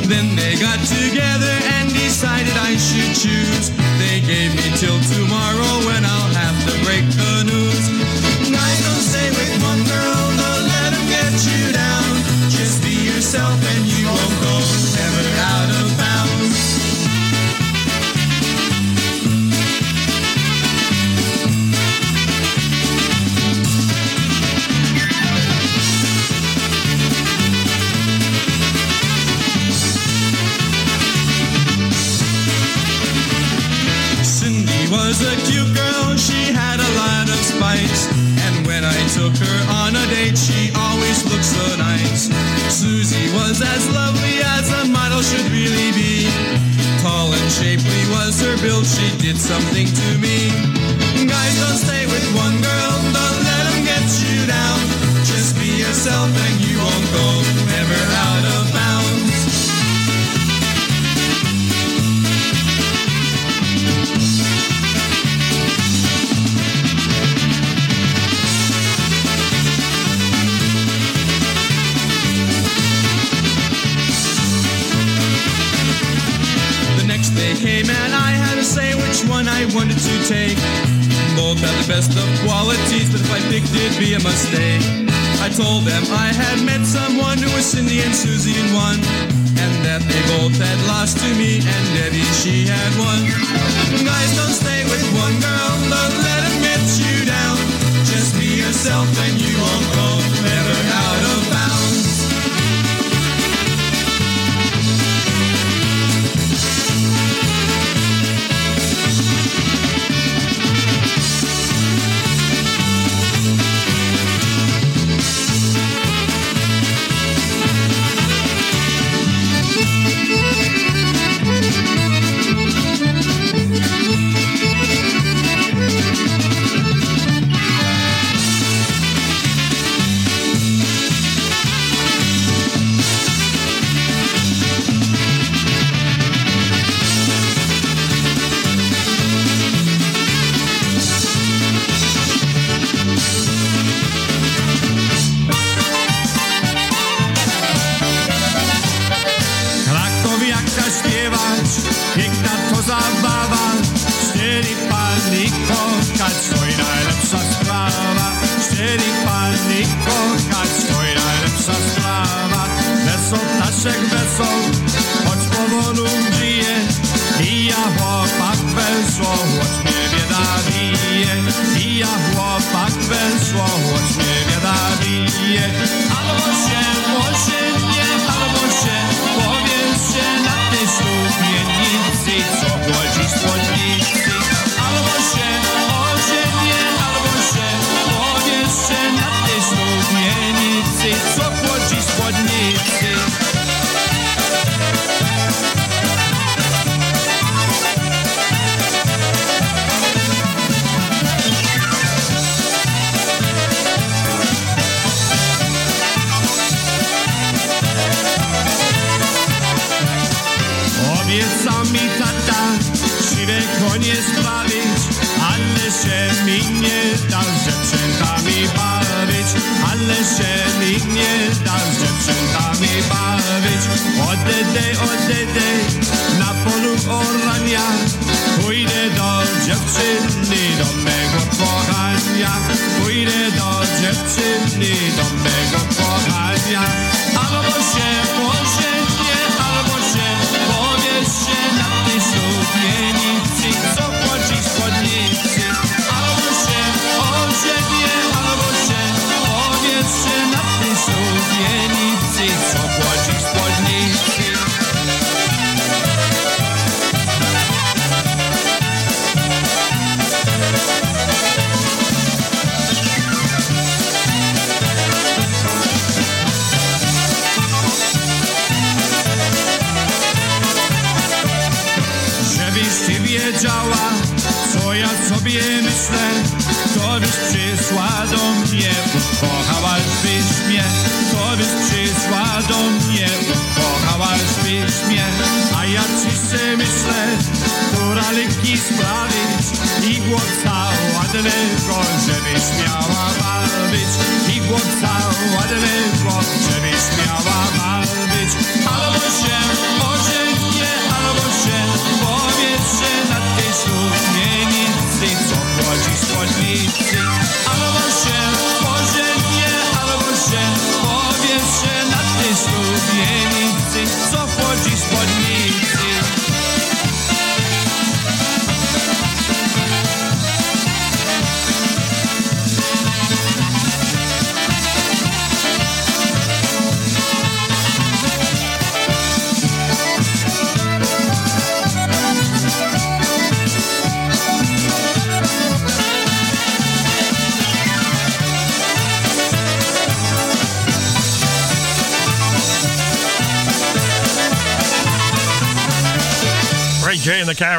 Then 0.09 0.34
they 0.36 0.57
got 0.57 0.78
together 0.80 1.55
and 1.76 1.93
decided 1.93 2.57
I 2.57 2.76
should 2.76 3.12
choose. 3.14 3.68
They 4.01 4.22
gave 4.24 4.57
me 4.57 4.72
till 4.80 4.99
tomorrow 5.12 5.72
when 5.84 6.03
I'll 6.07 6.32
have 6.32 6.57
to 6.64 6.84
break 6.86 7.05
the 7.12 7.45
news. 7.45 7.97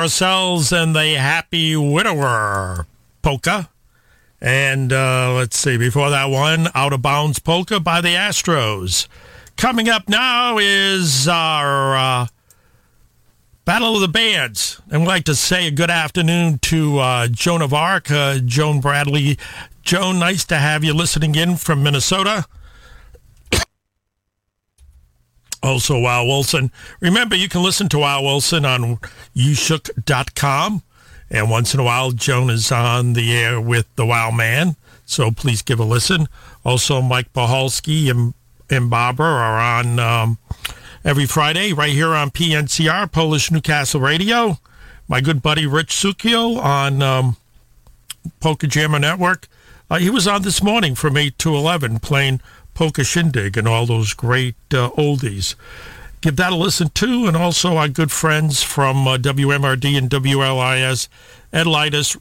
The 0.09 0.69
and 0.71 0.95
the 0.95 1.13
Happy 1.19 1.75
Widower 1.75 2.87
polka. 3.21 3.69
And 4.41 4.91
uh, 4.91 5.35
let's 5.35 5.55
see, 5.55 5.77
before 5.77 6.09
that 6.09 6.31
one, 6.31 6.67
Out 6.73 6.93
of 6.93 7.03
Bounds 7.03 7.37
polka 7.37 7.79
by 7.79 8.01
the 8.01 8.15
Astros. 8.15 9.07
Coming 9.55 9.87
up 9.87 10.09
now 10.09 10.57
is 10.57 11.27
our 11.27 11.95
uh, 11.95 12.27
Battle 13.65 13.95
of 13.95 14.01
the 14.01 14.07
Bands. 14.07 14.81
And 14.89 15.01
we'd 15.01 15.07
like 15.07 15.25
to 15.25 15.35
say 15.35 15.67
a 15.67 15.71
good 15.71 15.91
afternoon 15.91 16.57
to 16.59 16.97
uh, 16.97 17.27
Joan 17.27 17.61
of 17.61 17.71
Arc, 17.71 18.09
uh, 18.09 18.39
Joan 18.39 18.81
Bradley. 18.81 19.37
Joan, 19.83 20.17
nice 20.17 20.43
to 20.45 20.55
have 20.55 20.83
you 20.83 20.93
listening 20.95 21.35
in 21.35 21.55
from 21.55 21.83
Minnesota. 21.83 22.45
Also, 25.61 25.99
Wow 25.99 26.25
Wilson. 26.25 26.71
Remember, 26.99 27.35
you 27.35 27.49
can 27.49 27.63
listen 27.63 27.89
to 27.89 27.99
Wow 27.99 28.23
Wilson 28.23 28.65
on 28.65 28.97
youshook.com. 29.35 30.83
And 31.29 31.49
once 31.49 31.73
in 31.73 31.79
a 31.79 31.83
while, 31.83 32.11
Joan 32.11 32.49
is 32.49 32.71
on 32.71 33.13
the 33.13 33.35
air 33.35 33.61
with 33.61 33.93
the 33.95 34.05
Wow 34.05 34.31
Man. 34.31 34.75
So 35.05 35.31
please 35.31 35.61
give 35.61 35.79
a 35.79 35.83
listen. 35.83 36.27
Also, 36.63 37.01
Mike 37.01 37.33
Pahalski 37.33 38.09
and, 38.09 38.33
and 38.69 38.89
Barbara 38.89 39.27
are 39.27 39.59
on 39.59 39.99
um, 39.99 40.37
every 41.03 41.25
Friday 41.25 41.73
right 41.73 41.91
here 41.91 42.13
on 42.13 42.31
PNCR, 42.31 43.11
Polish 43.11 43.51
Newcastle 43.51 44.01
Radio. 44.01 44.59
My 45.07 45.21
good 45.21 45.41
buddy 45.41 45.65
Rich 45.65 45.89
Sukio 45.89 46.57
on 46.57 47.01
um, 47.01 47.37
Polka 48.39 48.67
Jammer 48.67 48.99
Network. 48.99 49.47
Uh, 49.89 49.97
he 49.97 50.09
was 50.09 50.27
on 50.27 50.43
this 50.43 50.61
morning 50.61 50.93
from 50.93 51.17
8 51.17 51.37
to 51.39 51.55
11 51.55 51.99
playing 51.99 52.41
Polka 52.79 53.03
Shindig 53.03 53.57
and 53.57 53.67
all 53.67 53.85
those 53.85 54.13
great 54.13 54.55
uh, 54.71 54.89
oldies. 54.91 55.55
Give 56.21 56.37
that 56.37 56.53
a 56.53 56.55
listen 56.55 56.87
too, 56.87 57.27
and 57.27 57.35
also 57.35 57.75
our 57.75 57.89
good 57.89 58.09
friends 58.09 58.63
from 58.63 59.05
uh, 59.05 59.17
WMRD 59.17 59.97
and 59.97 60.09
WLIS, 60.09 61.09
Ed 61.51 61.67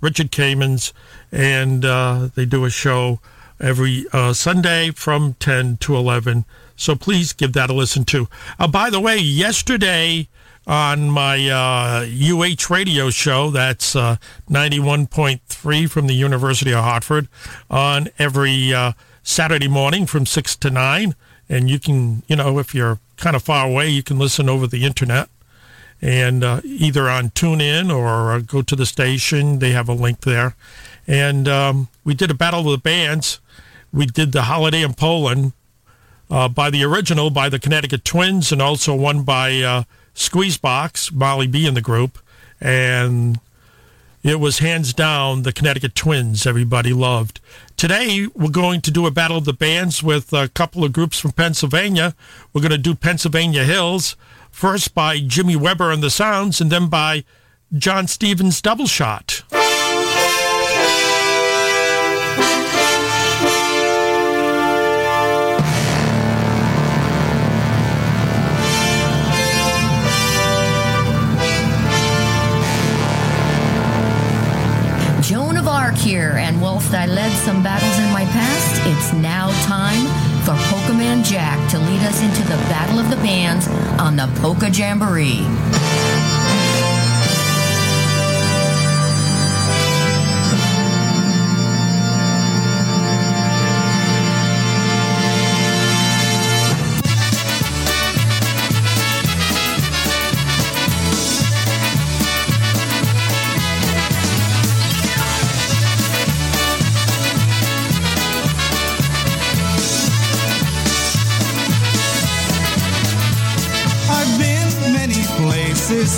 Richard 0.03 0.33
Kamens, 0.33 0.93
and 1.31 1.85
uh, 1.85 2.31
they 2.35 2.45
do 2.45 2.65
a 2.65 2.71
show 2.71 3.21
every 3.61 4.07
uh, 4.13 4.33
Sunday 4.33 4.91
from 4.91 5.35
10 5.35 5.77
to 5.77 5.95
11. 5.95 6.45
So 6.75 6.97
please 6.97 7.33
give 7.33 7.53
that 7.53 7.71
a 7.71 7.73
listen 7.73 8.05
too. 8.05 8.27
Uh, 8.59 8.67
by 8.67 8.91
the 8.91 8.99
way, 8.99 9.17
yesterday 9.17 10.27
on 10.67 11.09
my 11.09 11.49
uh, 11.49 12.05
UH 12.05 12.69
radio 12.69 13.11
show, 13.11 13.51
that's 13.51 13.95
uh, 13.95 14.17
91.3 14.51 15.89
from 15.89 16.09
the 16.09 16.15
University 16.15 16.73
of 16.73 16.83
Hartford, 16.83 17.29
on 17.71 18.09
every 18.19 18.75
uh, 18.75 18.91
Saturday 19.29 19.69
morning 19.69 20.07
from 20.07 20.25
6 20.25 20.57
to 20.57 20.71
9. 20.71 21.15
And 21.51 21.69
you 21.69 21.79
can, 21.79 22.23
you 22.29 22.37
know, 22.37 22.59
if 22.59 22.75
you're 22.75 22.99
kind 23.19 23.37
of 23.37 23.43
far 23.43 23.67
away, 23.67 23.91
you 23.91 24.03
can 24.03 24.19
listen 24.19 24.49
over 24.49 24.67
the 24.67 24.85
internet 24.85 25.29
and 26.01 26.43
uh, 26.43 26.63
either 26.65 27.11
on 27.11 27.31
TuneIn 27.31 27.95
or 27.95 28.33
uh, 28.33 28.39
go 28.39 28.63
to 28.63 28.75
the 28.75 28.87
station. 28.87 29.59
They 29.59 29.73
have 29.73 29.89
a 29.89 29.93
link 29.93 30.23
there. 30.23 30.57
And 31.07 31.47
um, 31.47 31.89
we 32.05 32.15
did 32.15 32.31
a 32.31 32.35
battle 32.35 32.61
of 32.61 32.71
the 32.71 32.79
bands. 32.79 33.39
We 33.93 34.07
did 34.07 34.33
the 34.33 34.43
Holiday 34.43 34.83
in 34.83 34.95
Poland 34.95 35.53
uh, 36.31 36.49
by 36.49 36.71
the 36.71 36.83
original, 36.85 37.29
by 37.29 37.51
the 37.51 37.59
Connecticut 37.59 38.07
Twins, 38.07 38.51
and 38.51 38.63
also 38.63 38.95
one 38.95 39.25
by 39.25 39.61
uh, 39.61 39.83
Squeezebox, 40.15 41.13
Molly 41.13 41.47
B 41.47 41.67
in 41.67 41.75
the 41.75 41.83
group. 41.83 42.19
And 42.61 43.41
It 44.29 44.41
was 44.41 44.59
hands 44.59 44.93
down 44.93 45.41
the 45.41 45.55
Connecticut 45.55 45.95
Twins 45.95 46.47
everybody 46.47 46.93
loved. 46.93 47.41
Today, 47.79 48.27
we're 48.35 48.51
going 48.51 48.83
to 48.83 48.91
do 48.91 49.07
a 49.07 49.11
battle 49.11 49.39
of 49.39 49.47
the 49.47 49.55
bands 49.55 50.03
with 50.03 50.35
a 50.35 50.49
couple 50.49 50.85
of 50.85 50.93
groups 50.93 51.19
from 51.19 51.33
Pennsylvania. 51.33 52.15
We're 52.53 52.61
going 52.61 52.73
to 52.73 52.77
do 52.77 52.95
Pennsylvania 52.95 53.65
Hills, 53.65 54.17
first 54.51 54.95
by 54.95 55.19
Jimmy 55.21 55.57
Weber 55.57 55.91
and 55.91 56.03
the 56.03 56.11
Sounds, 56.11 56.61
and 56.61 56.71
then 56.71 56.89
by 56.89 57.25
John 57.73 58.07
Stevens 58.07 58.61
Double 58.61 58.87
Shot. 58.87 59.45
I 76.95 77.07
led 77.07 77.33
some 77.45 77.63
battles 77.63 77.99
in 77.99 78.13
my 78.13 78.25
past, 78.25 78.87
it's 78.87 79.13
now 79.13 79.51
time 79.67 80.07
for 80.45 80.55
Polka 80.69 80.95
Man 80.95 81.23
Jack 81.23 81.59
to 81.71 81.79
lead 81.79 82.01
us 82.03 82.23
into 82.23 82.43
the 82.43 82.57
Battle 82.69 82.99
of 82.99 83.11
the 83.11 83.17
Bands 83.17 83.69
on 84.01 84.17
the 84.17 84.27
Polka 84.41 84.71
Jamboree. 84.71 86.38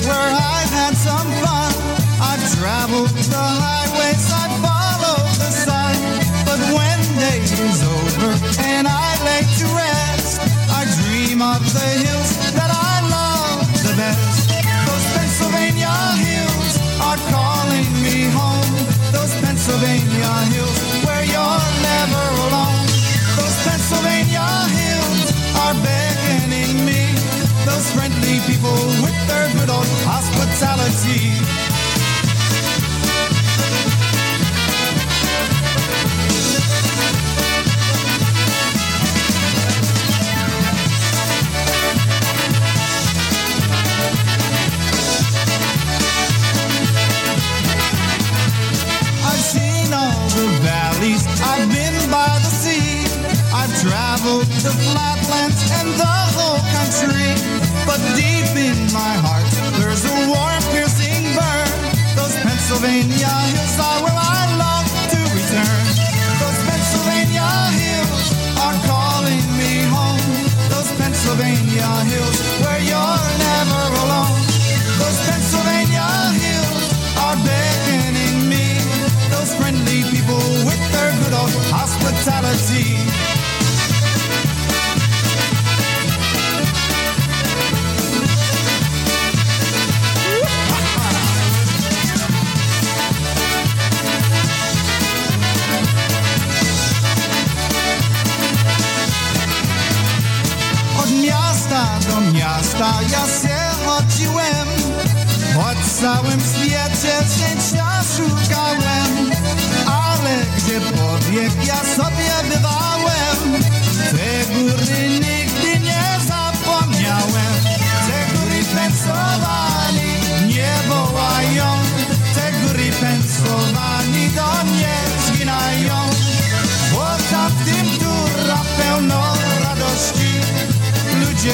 Where 0.06 0.32
I've 0.56 0.72
had 0.80 0.94
some 0.96 1.28
fun. 1.42 1.72
I've 2.20 2.44
traveled 2.56 3.10
the 3.10 3.46
highways, 3.64 4.26
I 4.32 4.46
follow 4.64 5.16
the 5.42 5.50
sun. 5.66 5.96
But 6.46 6.60
when 6.76 6.98
day 7.18 7.40
is 7.42 7.80
over 7.82 8.30
and 8.64 8.86
I 8.88 9.10
lay 9.26 9.42
to 9.60 9.66
rest, 9.76 10.40
I 10.70 10.84
dream 11.02 11.42
of 11.42 11.60
the 11.72 11.88
hills 12.04 12.19
hospitality. 31.00 31.30
I've 49.22 49.40
seen 49.40 49.92
all 49.92 50.28
the 50.30 50.46
valleys, 50.62 51.26
I've 51.42 51.68
been 51.68 52.10
by 52.10 52.38
the 52.38 52.50
sea. 52.50 53.04
I've 53.52 53.80
traveled 53.80 54.46
the 54.46 54.70
flatlands 54.70 55.60
and 55.80 55.88
the 55.98 56.16
whole 56.36 56.60
country. 56.76 57.34
But 57.86 57.98
deep 58.16 58.56
in 58.56 58.92
my 58.92 59.14
heart, 59.24 59.39
Pennsylvania 62.70 63.26
hills 63.26 63.78
are 63.82 63.98
where 64.04 64.14
I 64.14 64.46
long 64.54 64.86
to 65.10 65.18
return. 65.34 65.82
Those 66.38 66.60
Pennsylvania 66.70 67.50
hills 67.74 68.30
are 68.62 68.78
calling 68.86 69.42
me 69.58 69.82
home. 69.90 70.22
Those 70.70 70.86
Pennsylvania 70.94 71.90
hills 72.06 72.38
where 72.62 72.78
you're 72.78 73.22
never 73.42 73.82
alone. 74.06 74.38
Those 75.02 75.18
Pennsylvania 75.26 76.06
hills 76.38 76.94
are 77.18 77.34
beckoning 77.42 78.46
me. 78.46 78.78
Those 79.34 79.50
friendly 79.58 80.06
people 80.14 80.38
with 80.62 80.82
their 80.94 81.10
good 81.26 81.34
old 81.34 81.50
hospitality. 81.74 83.09
Ja 102.80 103.26
się 103.42 103.86
chodziłem 103.86 104.68
Po 105.54 106.00
całym 106.00 106.40
świecie 106.40 107.12
szczęścia 107.34 107.86
szukałem. 108.16 109.30
Ale 109.86 110.36
gdzie 110.56 110.80
powiek 110.80 111.66
ja 111.66 111.76
sobie 111.76 112.59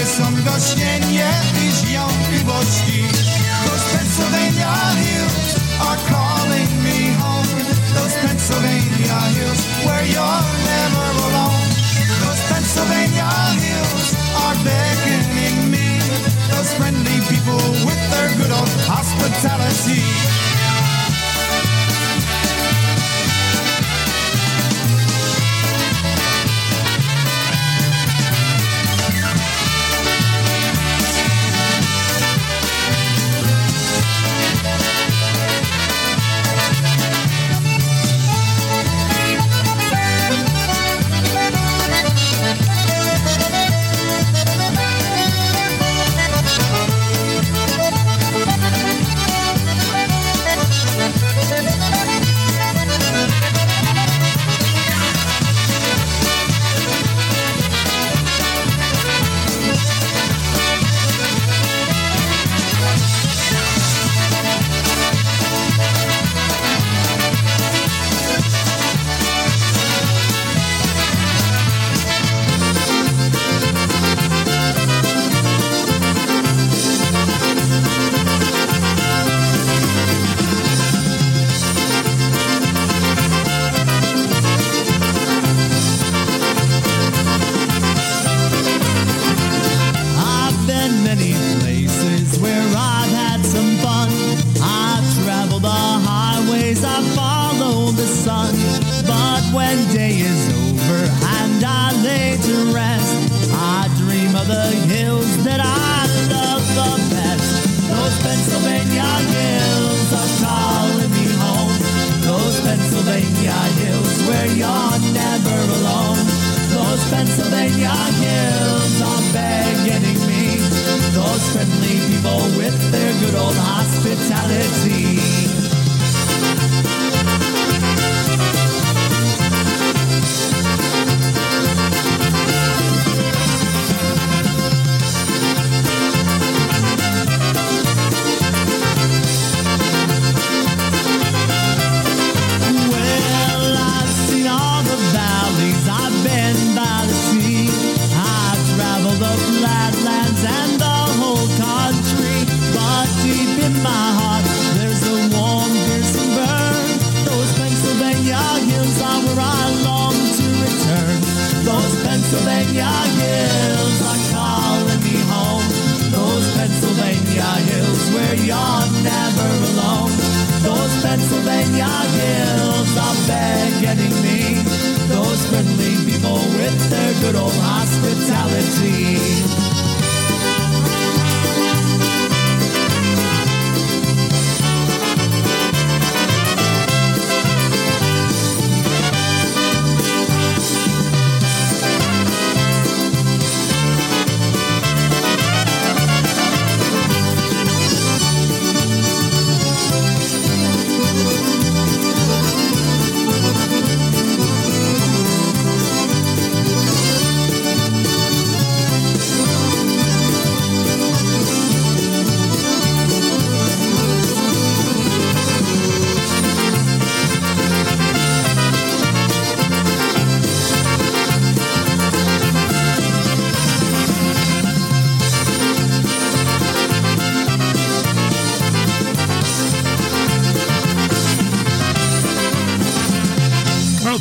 Są 0.05 0.25
i 0.31 0.43
Those 3.65 3.87
Pennsylvania 3.93 4.75
hills 5.03 5.57
are 5.81 6.01
calling 6.13 6.71
me 6.85 6.99
home. 7.23 7.49
Those 7.95 8.17
Pennsylvania 8.21 9.19
hills 9.37 9.61
where 9.87 10.05
you're 10.15 10.43
never 10.69 11.07
alone. 11.27 11.69
Those 12.23 12.43
Pennsylvania 12.51 13.31
hills 13.65 14.15
are 14.45 14.57
beckoning 14.65 15.71
me. 15.71 15.89
Those 16.53 16.71
friendly 16.75 17.19
people 17.33 17.63
with 17.87 18.03
their 18.13 18.29
good 18.37 18.53
old 18.53 18.73
hospitality 18.85 20.36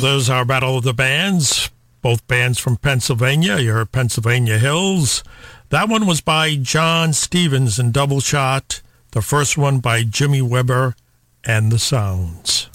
those 0.06 0.30
are 0.30 0.44
Battle 0.44 0.78
of 0.78 0.84
the 0.84 0.94
Bands, 0.94 1.68
both 2.00 2.24
bands 2.28 2.60
from 2.60 2.76
Pennsylvania. 2.76 3.58
You 3.58 3.72
heard 3.72 3.90
Pennsylvania 3.90 4.56
Hills. 4.56 5.24
That 5.70 5.88
one 5.88 6.06
was 6.06 6.20
by 6.20 6.54
John 6.54 7.12
Stevens 7.12 7.76
and 7.80 7.92
Double 7.92 8.20
Shot. 8.20 8.82
The 9.10 9.20
first 9.20 9.58
one 9.58 9.80
by 9.80 10.04
Jimmy 10.04 10.40
Weber 10.40 10.94
and 11.42 11.72
the 11.72 11.80
Sounds. 11.80 12.70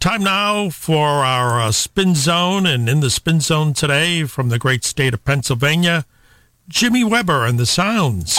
Time 0.00 0.24
now 0.24 0.70
for 0.70 1.06
our 1.06 1.60
uh, 1.60 1.70
spin 1.70 2.14
zone, 2.14 2.64
and 2.64 2.88
in 2.88 3.00
the 3.00 3.10
spin 3.10 3.40
zone 3.40 3.74
today 3.74 4.24
from 4.24 4.48
the 4.48 4.58
great 4.58 4.84
state 4.84 5.12
of 5.12 5.22
Pennsylvania, 5.26 6.06
Jimmy 6.66 7.04
Weber 7.04 7.44
and 7.44 7.58
the 7.58 7.66
Sounds. 7.66 8.38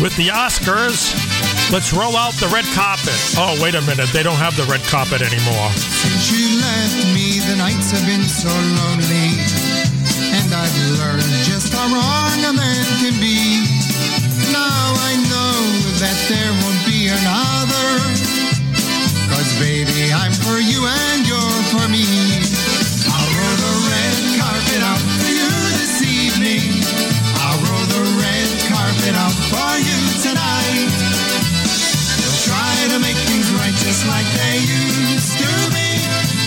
With 0.00 0.16
the 0.16 0.32
Oscars, 0.32 1.12
let's 1.68 1.92
roll 1.92 2.16
out 2.16 2.32
the 2.40 2.48
red 2.48 2.64
carpet. 2.72 3.12
Oh, 3.36 3.52
wait 3.60 3.76
a 3.76 3.84
minute. 3.84 4.08
They 4.16 4.24
don't 4.24 4.40
have 4.40 4.56
the 4.56 4.64
red 4.64 4.80
carpet 4.88 5.20
anymore. 5.20 5.68
Since 5.76 6.32
you 6.32 6.56
left 6.56 7.04
me, 7.12 7.36
the 7.44 7.60
nights 7.60 7.92
have 7.92 8.08
been 8.08 8.24
so 8.24 8.48
lonely. 8.48 9.36
And 10.32 10.48
I've 10.56 10.78
learned 10.96 11.28
just 11.44 11.76
how 11.76 11.84
wrong 11.92 12.38
a 12.48 12.52
man 12.56 12.84
can 13.04 13.12
be. 13.20 13.60
Now 14.48 14.88
I 15.04 15.20
know 15.28 15.60
that 16.00 16.16
there 16.32 16.48
won't 16.64 16.80
be 16.88 17.12
another. 17.12 17.88
Cause 19.28 19.52
baby, 19.60 20.16
I'm 20.16 20.32
for 20.32 20.64
you 20.64 20.80
and 20.80 21.28
you're 21.28 21.60
for 21.76 21.84
me. 21.92 22.08
I'll 23.04 23.30
roll 23.36 23.56
the 23.68 23.74
red 23.84 24.16
carpet 24.40 24.80
out 24.80 25.09
carpet 29.00 29.16
out 29.16 29.32
for 29.48 29.72
you 29.78 30.00
tonight. 30.20 30.90
We'll 32.20 32.40
try 32.44 32.88
to 32.92 32.98
make 33.00 33.16
things 33.16 33.50
right 33.52 33.72
just 33.72 34.06
like 34.06 34.26
they 34.36 34.58
used 34.60 35.38
to 35.38 35.50
be. 35.72 35.88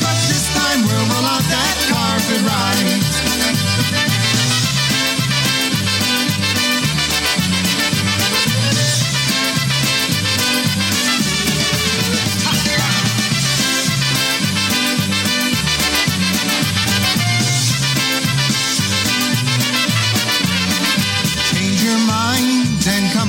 But 0.02 0.18
this 0.30 0.54
time 0.54 0.84
we'll 0.86 1.08
roll 1.10 1.26
out 1.26 1.42
that 1.50 1.76
carpet 1.90 2.42
right. 2.46 2.93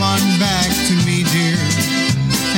On 0.05 0.21
back 0.39 0.71
to 0.89 0.95
me, 1.07 1.25
dear. 1.33 1.59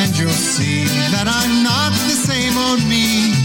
And 0.03 0.11
you'll 0.19 0.43
see 0.57 0.85
that 1.15 1.27
I'm 1.39 1.63
not 1.63 1.93
the 2.11 2.17
same 2.29 2.57
old 2.59 2.83
me. 2.89 3.36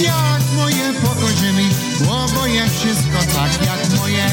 Jak 0.00 0.42
moje, 0.56 0.92
pokaże 1.02 1.52
mi, 1.52 1.68
oboje 2.08 2.70
wszystko 2.70 3.18
tak, 3.34 3.66
jak 3.66 3.98
moje. 4.00 4.26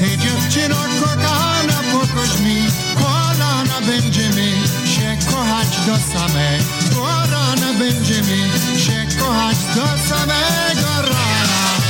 Hej 0.00 0.18
dziewczyno, 0.18 0.76
kochana, 1.00 1.82
pokaż 1.92 2.40
mi, 2.40 2.66
kolana, 2.94 3.80
będziemy 3.86 4.50
się 4.86 5.16
kochać 5.30 5.68
do 5.86 5.96
samego 6.18 7.06
rana, 7.30 7.72
będziemy 7.78 8.36
się 8.78 9.06
kochać 9.18 9.56
do 9.74 9.86
samego 10.08 11.02
rana. 11.02 11.81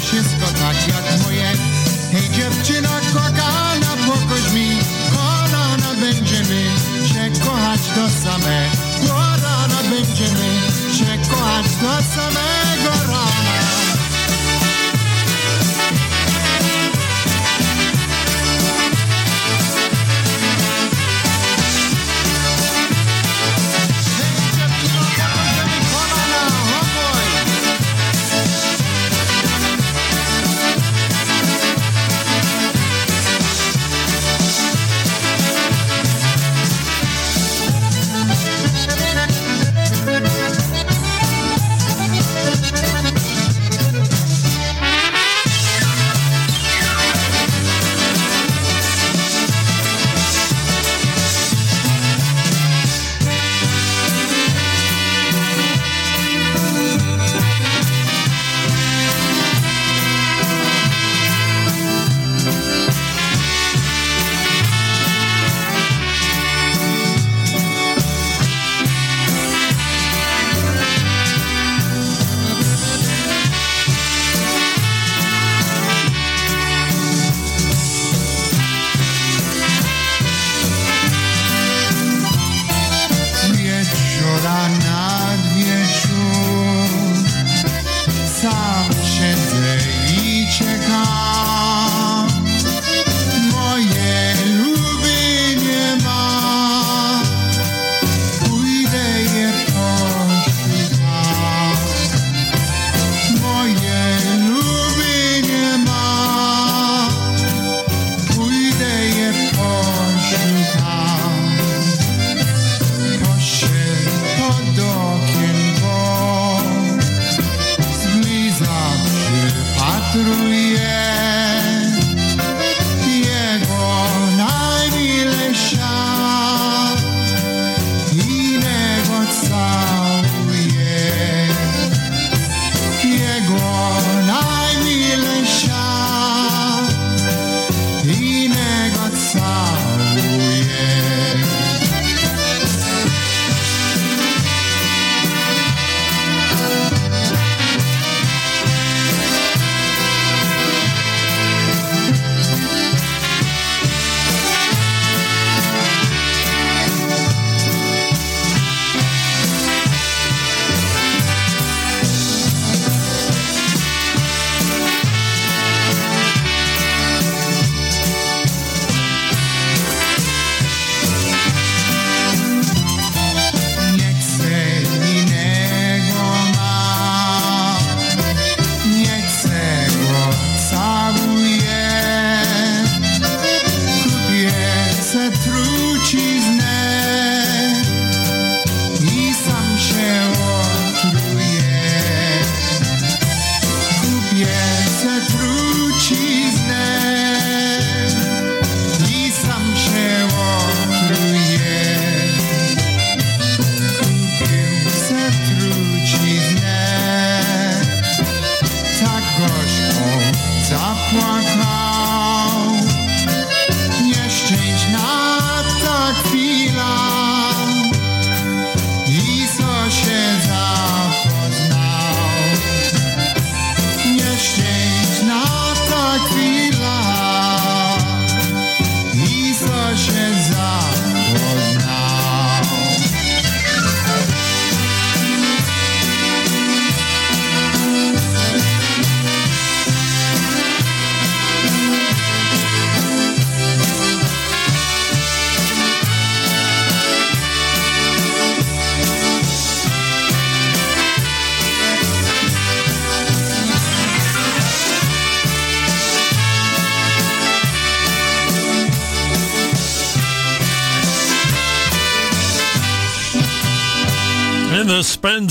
Wszystko 0.00 0.46
tak, 0.46 0.88
jak 0.88 1.22
moje. 1.22 1.52
Hej 2.12 2.30
dziewczyno 2.30 2.88
kochana, 3.12 3.92
pokaż 4.06 4.52
mi, 4.54 4.68
kolana 5.14 5.94
będziemy 6.00 6.62
się 7.08 7.40
kochać 7.44 7.80
do 7.80 8.08
samego 8.22 9.14
rana, 9.42 9.80
będziemy 9.90 10.47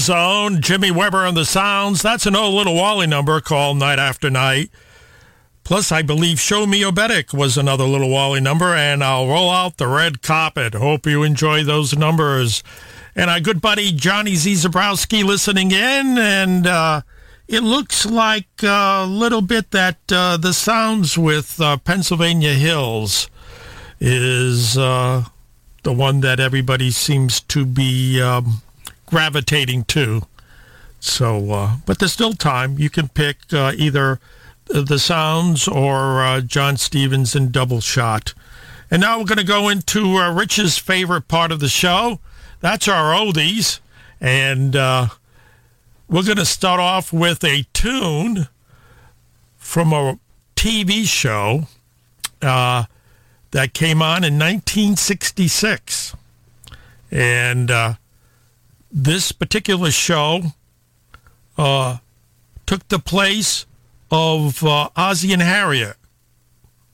zone. 0.07 0.61
Jimmy 0.61 0.89
Weber 0.89 1.25
on 1.25 1.35
the 1.35 1.43
sounds. 1.43 2.01
That's 2.01 2.25
an 2.25 2.33
old 2.33 2.53
little 2.55 2.75
Wally 2.75 3.07
number 3.07 3.41
called 3.41 3.75
Night 3.75 3.99
After 3.99 4.29
Night. 4.29 4.69
Plus, 5.65 5.91
I 5.91 6.01
believe 6.01 6.39
Show 6.39 6.65
Me 6.65 6.81
Obetic 6.81 7.33
was 7.33 7.57
another 7.57 7.83
little 7.83 8.09
Wally 8.09 8.39
number, 8.39 8.73
and 8.73 9.03
I'll 9.03 9.27
roll 9.27 9.49
out 9.49 9.75
the 9.75 9.87
red 9.87 10.21
carpet. 10.21 10.75
Hope 10.75 11.05
you 11.05 11.23
enjoy 11.23 11.65
those 11.65 11.97
numbers. 11.97 12.63
And 13.17 13.29
our 13.29 13.41
good 13.41 13.59
buddy 13.59 13.91
Johnny 13.91 14.35
Z. 14.35 14.53
Zabrowski 14.53 15.25
listening 15.25 15.71
in, 15.71 16.17
and 16.17 16.65
uh, 16.65 17.01
it 17.49 17.63
looks 17.63 18.05
like 18.05 18.47
a 18.63 19.05
little 19.05 19.41
bit 19.41 19.71
that 19.71 19.97
uh, 20.09 20.37
the 20.37 20.53
sounds 20.53 21.17
with 21.17 21.59
uh, 21.59 21.75
Pennsylvania 21.75 22.53
Hills 22.53 23.29
is 23.99 24.77
uh, 24.77 25.25
the 25.83 25.91
one 25.91 26.21
that 26.21 26.39
everybody 26.39 26.91
seems 26.91 27.41
to 27.41 27.65
be 27.65 28.21
um, 28.21 28.61
gravitating 29.07 29.85
to. 29.85 30.21
So, 30.99 31.51
uh, 31.51 31.75
but 31.85 31.99
there's 31.99 32.13
still 32.13 32.33
time. 32.33 32.77
You 32.77 32.89
can 32.89 33.07
pick 33.07 33.37
uh, 33.51 33.73
either 33.75 34.19
the 34.65 34.99
sounds 34.99 35.67
or 35.67 36.21
uh, 36.23 36.41
John 36.41 36.77
Stevens 36.77 37.35
in 37.35 37.51
double 37.51 37.81
shot. 37.81 38.33
And 38.91 39.01
now 39.01 39.17
we're 39.19 39.25
going 39.25 39.37
to 39.37 39.43
go 39.43 39.69
into 39.69 40.17
uh, 40.17 40.33
Rich's 40.33 40.77
favorite 40.77 41.27
part 41.27 41.51
of 41.51 41.59
the 41.59 41.67
show. 41.67 42.19
That's 42.59 42.87
our 42.87 43.13
oldies. 43.13 43.79
And 44.19 44.75
uh, 44.75 45.07
we're 46.07 46.23
going 46.23 46.37
to 46.37 46.45
start 46.45 46.79
off 46.79 47.11
with 47.11 47.43
a 47.43 47.65
tune 47.73 48.47
from 49.57 49.93
a 49.93 50.19
TV 50.55 51.05
show 51.05 51.67
uh, 52.41 52.85
that 53.51 53.73
came 53.73 54.01
on 54.01 54.23
in 54.23 54.39
1966. 54.39 56.15
And 57.11 57.71
uh, 57.71 57.93
this 58.97 59.31
particular 59.31 59.91
show 59.91 60.41
uh, 61.55 61.97
took 62.65 62.87
the 62.87 62.97
place 62.97 63.67
of 64.09 64.63
uh, 64.63 64.89
Ozzie 64.95 65.33
and 65.33 65.41
Harriet 65.41 65.95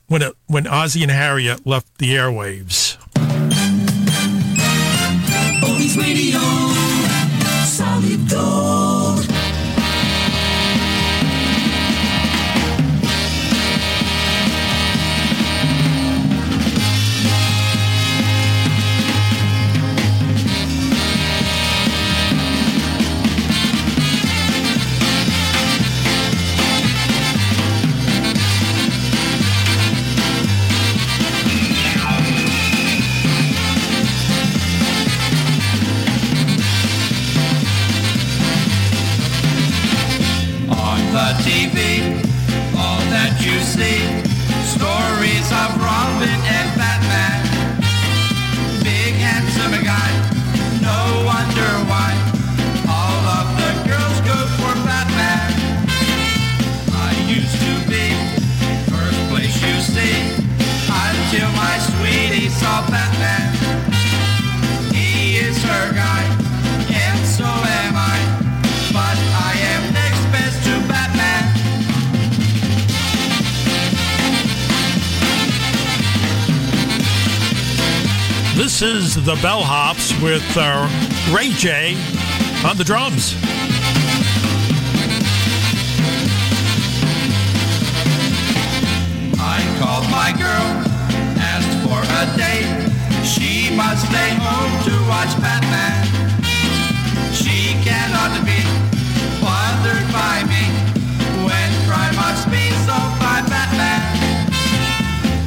when 0.07 0.21
it, 0.21 0.33
when 0.47 0.67
Ozzie 0.67 1.03
and 1.03 1.11
Harriet 1.11 1.65
left 1.65 1.97
the 1.99 2.09
airwaves. 2.09 2.97
Radio, 5.95 6.39
solid 7.65 8.27
This 78.73 78.81
is 78.81 79.23
the 79.23 79.35
Bellhops 79.35 80.19
with 80.19 80.41
uh, 80.57 80.89
Ray 81.31 81.49
J 81.49 81.93
on 82.65 82.75
the 82.75 82.83
drums. 82.83 83.35
I 89.37 89.61
called 89.77 90.09
my 90.09 90.33
girl, 90.33 90.65
asked 91.37 91.85
for 91.85 92.01
a 92.01 92.25
date. 92.35 92.65
She 93.23 93.69
must 93.77 94.07
stay 94.07 94.33
home 94.41 94.73
to 94.89 94.93
watch 95.07 95.37
Batman. 95.39 96.07
She 97.31 97.77
cannot 97.85 98.43
be 98.43 98.57
bothered 99.39 100.11
by 100.11 100.41
me 100.49 100.65
when 101.45 101.69
crime 101.85 102.15
must 102.15 102.49
be 102.49 102.71
solved 102.87 103.19
by 103.19 103.45
Batman. 103.47 104.01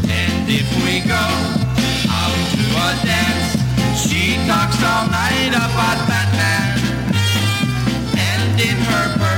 And 0.08 0.48
if 0.48 0.70
we 0.84 1.00
go 1.00 1.55
dance, 3.02 3.56
she 3.98 4.36
talks 4.46 4.82
all 4.82 5.06
night 5.08 5.50
about 5.50 5.98
Batman. 6.06 6.78
And 8.16 8.60
in 8.60 8.76
her 8.76 9.18
purse, 9.18 9.35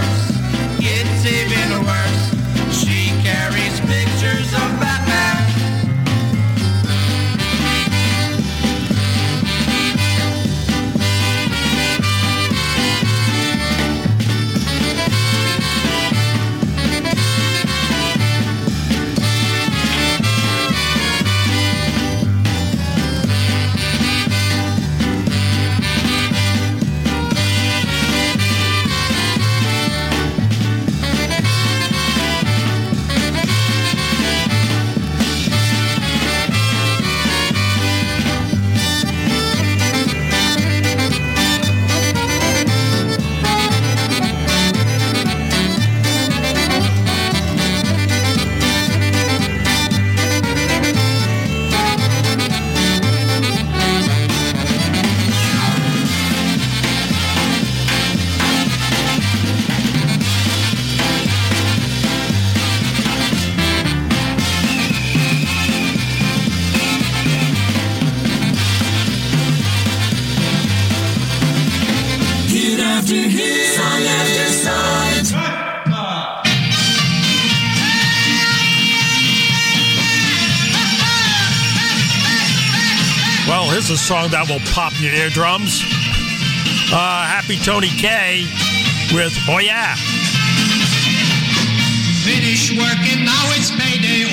song 84.09 84.31
that 84.33 84.49
will 84.49 84.65
pop 84.73 84.97
your 85.05 85.13
eardrums. 85.13 85.85
Uh, 86.89 87.29
Happy 87.29 87.61
Tony 87.61 87.93
K 87.93 88.49
with 89.13 89.37
Oh 89.45 89.61
Yeah. 89.61 89.93
Finish 92.25 92.73
working, 92.73 93.29
now 93.29 93.45
it's 93.53 93.69
payday, 93.69 94.25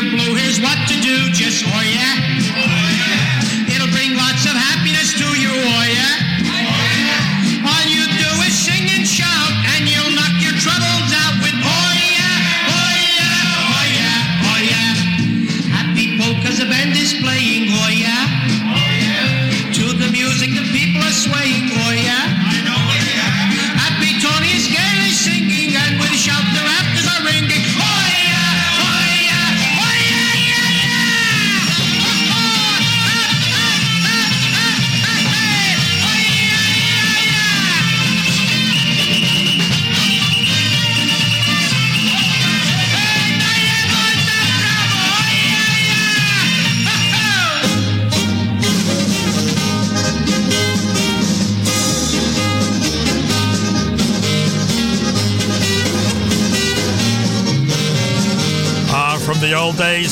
Blue, 0.00 0.36
here's 0.36 0.60
what 0.60 0.78
to 0.86 0.94
do. 1.00 1.28
Just, 1.32 1.64
oh 1.66 1.82
yeah. 1.82 2.14
Oh, 2.54 2.62
yeah. 2.62 3.37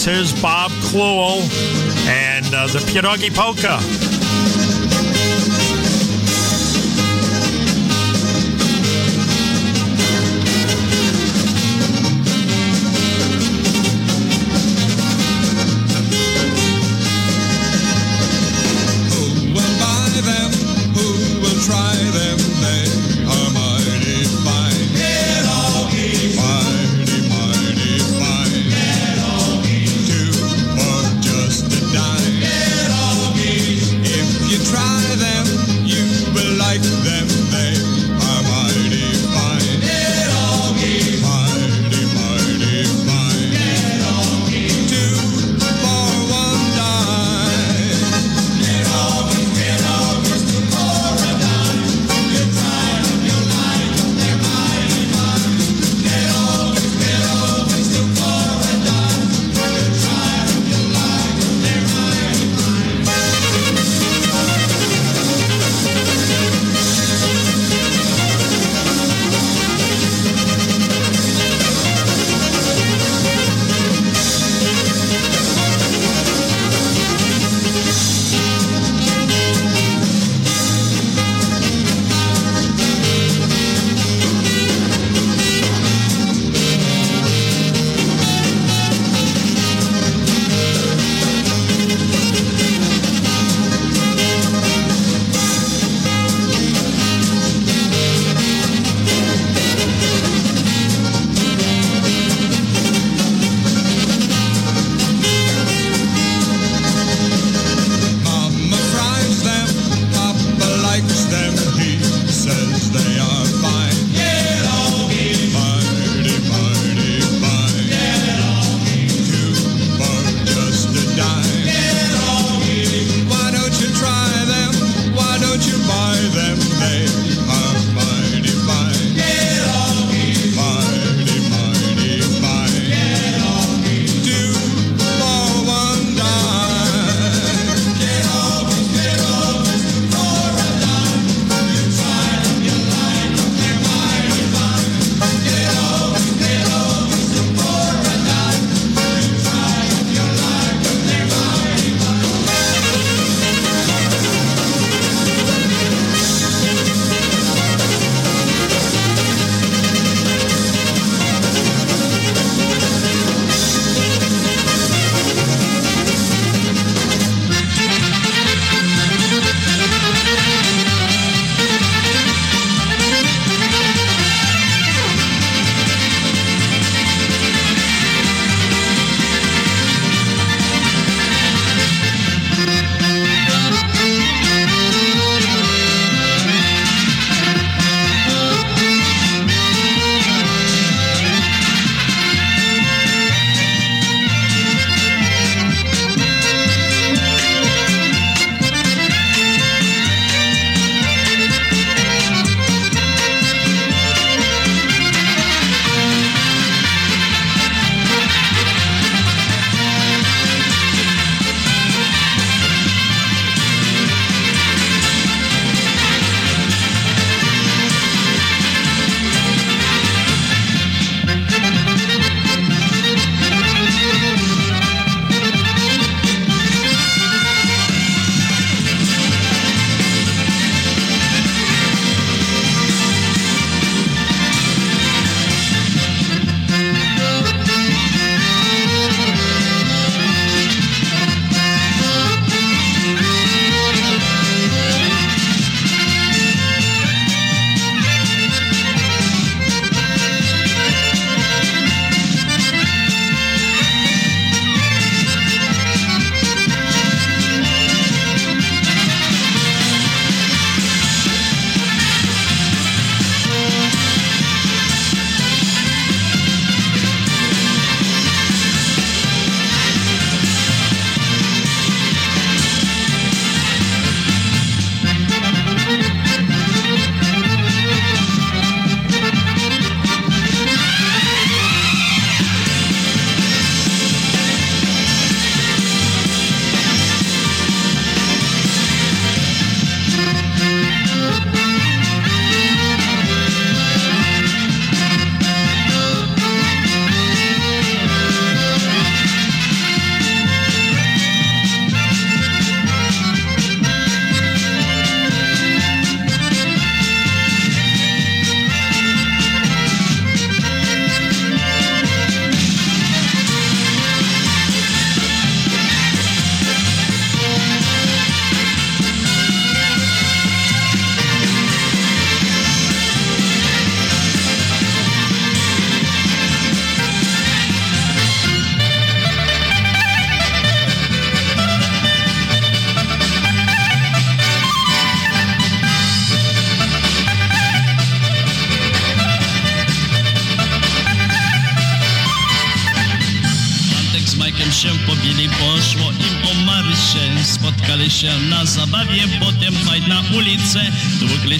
Here's 0.06 0.40
Bob 0.40 0.70
Cluel 0.70 1.40
and 2.06 2.46
uh, 2.54 2.68
the 2.68 2.78
Pierogi 2.78 3.34
Polka. 3.34 4.05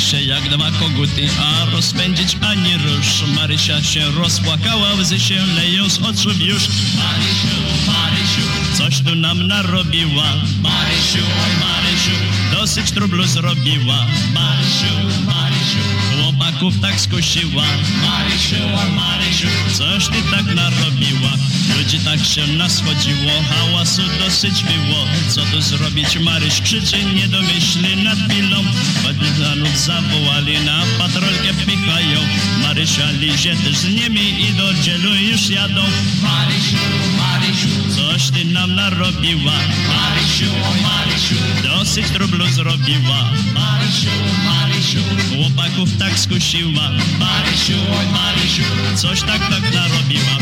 Się 0.07 0.21
jak 0.23 0.49
dwa 0.49 0.71
koguty, 0.71 1.29
a 1.41 1.71
rozpędzić 1.71 2.37
ani 2.41 2.77
rusz. 2.77 3.25
Marysia 3.37 3.83
się 3.83 4.11
rozpłakała, 4.11 4.95
łzy 4.95 5.21
się 5.21 5.47
leją 5.47 5.89
z 5.89 5.99
oczu 5.99 6.31
już. 6.31 6.63
Marysiu, 6.97 7.57
Marysiu, 7.87 8.47
coś 8.79 9.01
tu 9.01 9.15
nam 9.15 9.47
narobiła. 9.47 10.33
Marysiu, 10.63 11.25
oj 11.45 11.53
Marysiu, 11.67 12.17
dosyć 12.53 12.91
trublu 12.91 13.27
zrobiła. 13.27 14.07
Marysiu, 14.35 14.95
Marysiu, 15.27 15.83
chłopaków 16.15 16.81
tak 16.81 17.01
skusiła. 17.01 17.65
Marysiu, 18.03 18.57
oj 18.77 18.93
Marysiu, 18.93 19.49
coś 19.73 20.07
ty 20.07 20.23
tak 20.31 20.55
narobiła. 20.55 21.31
Ludzi 21.75 21.99
tak 22.01 22.25
się 22.25 22.47
naschodziło, 22.47 23.33
hałasu 23.49 24.03
dosyć 24.19 24.63
było. 24.63 25.05
Co 25.29 25.41
tu 25.45 25.61
zrobić, 25.61 26.19
Maryś 26.19 26.61
krzyczy, 26.61 27.05
nie 27.05 27.29
domyśli 27.29 27.97
nad 27.97 28.19
pilą. 28.29 28.65
Partyzanów 29.03 29.79
zawołali, 29.79 30.61
na 30.65 30.83
patrolkę 30.99 31.55
pichają. 31.67 32.21
Marysia 32.63 33.11
lizie 33.11 33.57
też 33.57 33.77
z 33.77 33.85
nimi 33.85 34.41
i 34.49 34.55
do 34.55 34.75
dzielu 34.75 35.15
już 35.15 35.51
jadą. 35.51 35.83
Marysiu, 36.23 36.77
Marysiu, 37.19 37.97
coś 37.97 38.31
ty 38.31 38.45
nam 38.45 38.75
narobiła. 38.75 39.53
Marysiu, 39.89 40.51
Marysiu, 40.83 41.35
dosyć 41.63 42.07
trublu 42.11 42.47
zrobiła. 42.49 43.31
Marysiu, 43.55 44.11
Marysiu, 44.45 45.01
chłopaków 45.29 45.97
tak 45.99 46.19
skusiła. 46.19 46.91
Marysiu, 47.19 47.79
Marysiu, 48.13 48.63
coś 48.97 49.21
tak 49.21 49.41
tak 49.51 49.63
narobiła. 49.75 50.37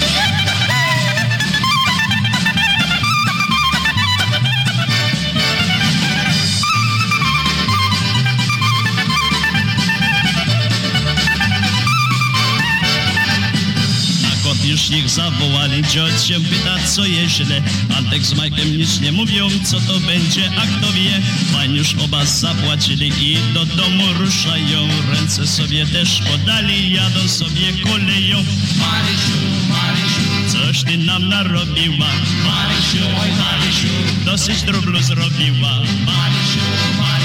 Na 0.00 0.36
ich 14.90 15.08
zawołali, 15.08 15.82
się 16.26 16.40
pyta, 16.40 16.78
co 16.94 17.04
je 17.04 17.28
źle. 17.28 17.62
Antek 17.96 18.22
z 18.22 18.34
Majkiem 18.34 18.78
nic 18.78 19.00
nie 19.00 19.12
mówią, 19.12 19.48
co 19.64 19.80
to 19.80 20.00
będzie, 20.00 20.50
a 20.56 20.66
kto 20.66 20.92
wie. 20.92 21.20
Pan 21.52 21.74
już 21.74 21.94
oba 22.04 22.24
zapłacili 22.24 23.12
i 23.20 23.38
do 23.54 23.66
domu 23.66 24.04
ruszają. 24.18 24.88
Ręce 25.12 25.46
sobie 25.46 25.86
też 25.86 26.22
podali, 26.22 26.92
jadą 26.92 27.28
sobie 27.28 27.72
koleją. 27.84 28.44
Marysiu, 28.78 29.38
Marysiu, 29.68 30.58
coś 30.58 30.82
ty 30.84 30.98
nam 30.98 31.28
narobiła. 31.28 32.10
Marysiu, 32.44 33.04
oj 33.22 33.30
Marysiu, 33.30 34.24
dosyć 34.24 34.62
droblu 34.62 35.02
zrobiła. 35.02 35.72
Marysiu, 36.06 36.66
Marysiu, 36.98 37.19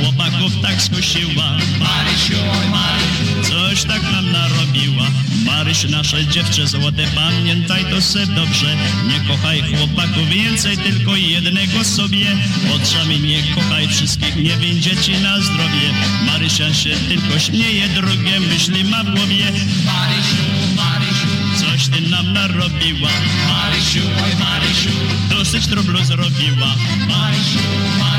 chłopaków 0.00 0.52
tak 0.62 0.82
skusiła. 0.82 1.58
Marysiu, 1.80 2.38
Marysiu, 2.70 3.50
coś 3.50 3.82
tak 3.82 4.02
nam 4.02 4.32
narobiła. 4.32 5.06
Maryś, 5.46 5.84
nasze 5.90 6.26
dziewczę 6.26 6.66
złote, 6.66 7.04
pamiętaj 7.14 7.84
to 7.90 8.02
se 8.02 8.26
dobrze. 8.26 8.76
Nie 9.08 9.20
kochaj 9.28 9.62
chłopaków 9.62 10.28
więcej, 10.28 10.76
tylko 10.78 11.16
jednego 11.16 11.84
sobie. 11.84 12.26
Oczami 12.74 13.20
nie 13.20 13.42
kochaj 13.54 13.88
wszystkich, 13.88 14.36
nie 14.36 14.56
będzie 14.56 14.96
ci 14.96 15.12
na 15.12 15.40
zdrowie. 15.40 15.88
Marysia 16.26 16.74
się 16.74 16.96
tylko 17.08 17.38
śmieje, 17.38 17.88
drugie 17.88 18.40
myśli 18.40 18.84
ma 18.84 19.04
w 19.04 19.10
głowie. 19.14 19.52
Marysiu, 19.84 20.44
Marysiu, 20.76 21.28
coś 21.60 21.88
ty 21.88 22.00
nam 22.10 22.32
narobiła. 22.32 23.10
Marysiu, 23.48 24.00
oj 24.24 24.44
Marysiu, 24.44 24.90
dosyć 25.30 25.66
trublu 25.66 26.04
zrobiła. 26.04 26.74
Marysiu, 27.08 27.58
Marysiu, 27.98 28.13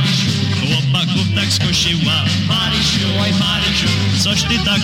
chłopaków 0.65 1.27
tak 1.35 1.49
skusiła. 1.49 2.25
Marysiu, 2.47 3.07
oj 3.21 3.31
Marysiu, 3.39 3.87
coś 4.23 4.43
ty 4.43 4.59
tak. 4.65 4.81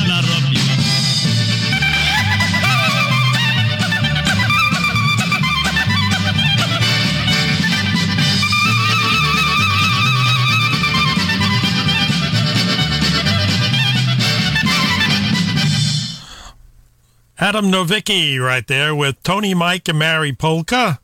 Adam 17.41 17.71
Novicki 17.71 18.37
right 18.39 18.67
there 18.67 18.93
with 18.93 19.23
Tony 19.23 19.55
Mike 19.55 19.89
and 19.89 19.97
Mary 19.97 20.31
Polka 20.31 20.99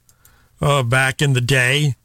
uh, 0.62 0.84
back 0.84 1.20
in 1.20 1.34
the 1.34 1.42
day. 1.42 1.96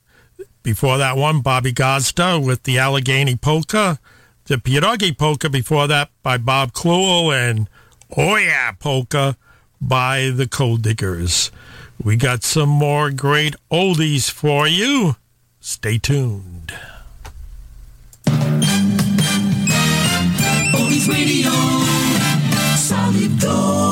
Before 0.62 0.96
that 0.98 1.16
one, 1.16 1.40
Bobby 1.40 1.72
Gosda 1.72 2.38
with 2.38 2.62
the 2.62 2.78
Allegheny 2.78 3.34
Polka. 3.34 3.98
The 4.44 4.56
Pierogi 4.56 5.16
Polka 5.16 5.50
before 5.50 5.88
that 5.88 6.10
by 6.22 6.38
Bob 6.38 6.72
Kluel 6.72 7.32
and 7.34 7.68
Oh 8.16 8.36
Yeah 8.36 8.72
Polka 8.72 9.36
by 9.80 10.30
the 10.30 10.46
Cold 10.46 10.82
Diggers. 10.82 11.50
We 12.02 12.16
got 12.16 12.44
some 12.44 12.68
more 12.68 13.10
great 13.10 13.56
oldies 13.70 14.30
for 14.30 14.68
you. 14.68 15.16
Stay 15.60 15.98
tuned. 15.98 16.72
Oldies 20.74 21.08
Radio, 21.08 21.50
solid 22.76 23.40
gold. 23.40 23.91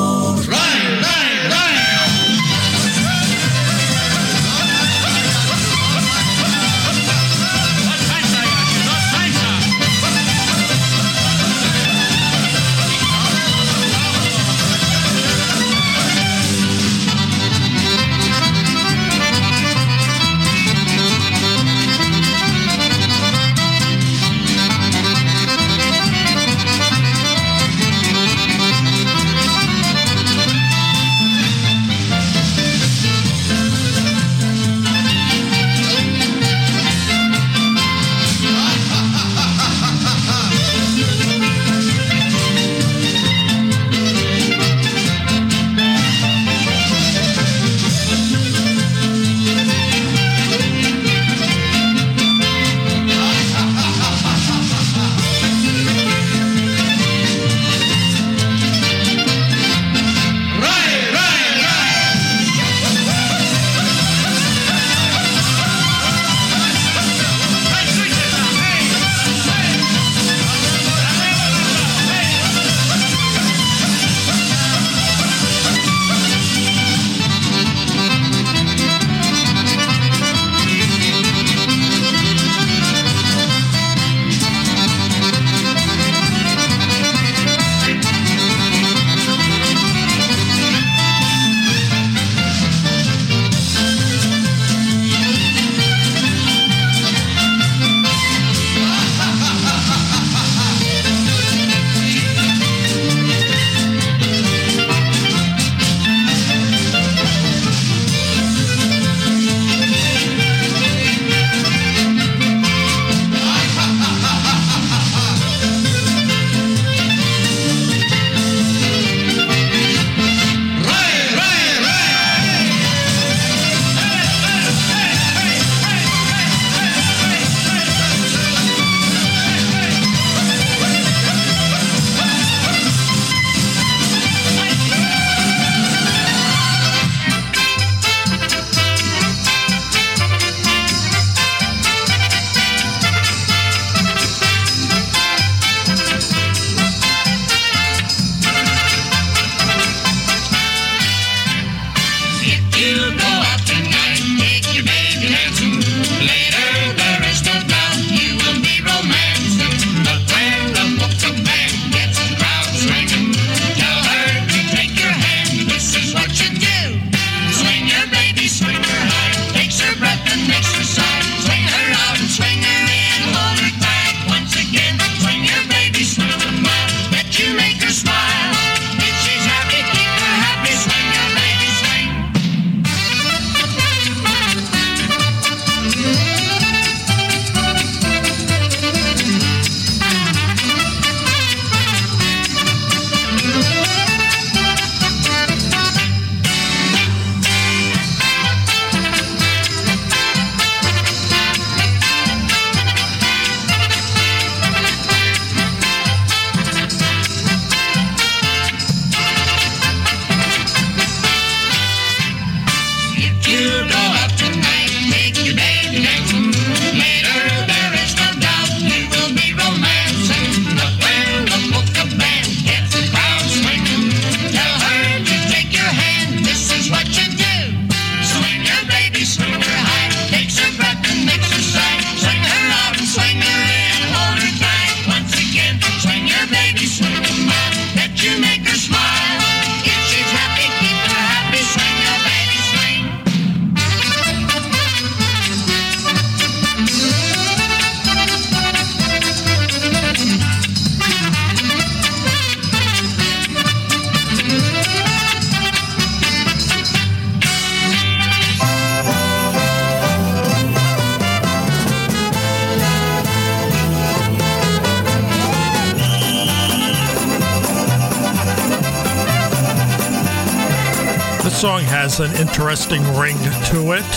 Interesting 272.61 273.01
ring 273.17 273.35
to 273.65 273.93
it. 273.93 274.10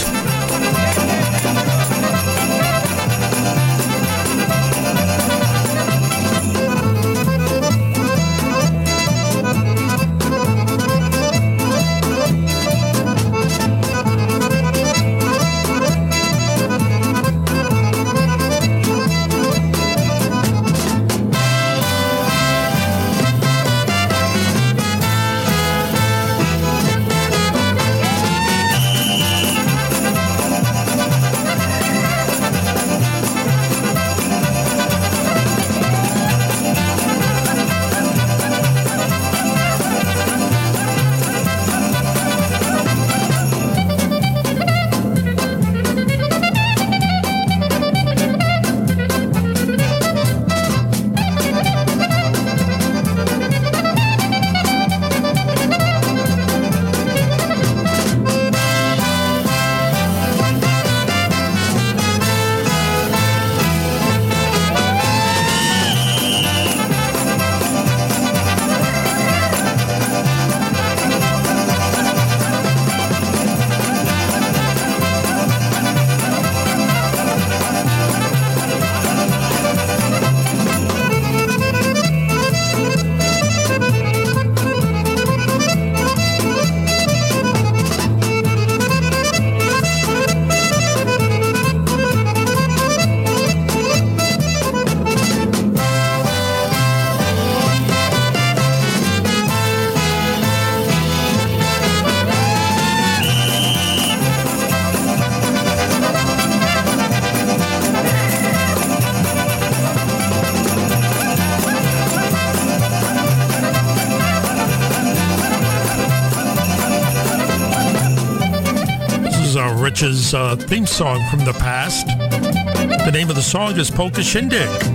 Is 120.02 120.02
Rich's 120.02 120.34
uh, 120.34 120.56
theme 120.56 120.86
song 120.86 121.22
from 121.30 121.40
the 121.40 121.52
past. 121.52 122.06
The 122.06 123.10
name 123.12 123.28
of 123.28 123.36
the 123.36 123.42
song 123.42 123.78
is 123.78 123.90
Polka 123.90 124.22
Shindig. 124.22 124.93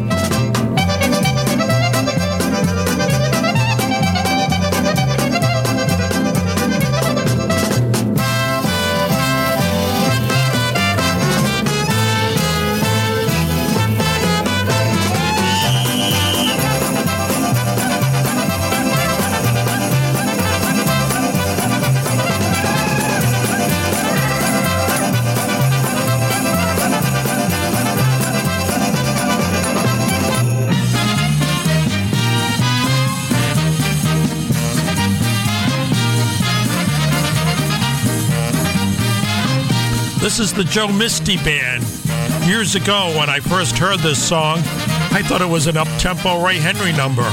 This 40.39 40.51
is 40.51 40.57
the 40.57 40.63
Joe 40.63 40.87
Misty 40.87 41.35
Band. 41.35 41.83
Years 42.47 42.73
ago, 42.75 43.13
when 43.17 43.29
I 43.29 43.41
first 43.41 43.77
heard 43.77 43.99
this 43.99 44.25
song, 44.25 44.59
I 45.11 45.21
thought 45.21 45.41
it 45.41 45.49
was 45.49 45.67
an 45.67 45.75
up-tempo 45.75 46.41
Ray 46.41 46.55
Henry 46.55 46.93
number. 46.93 47.23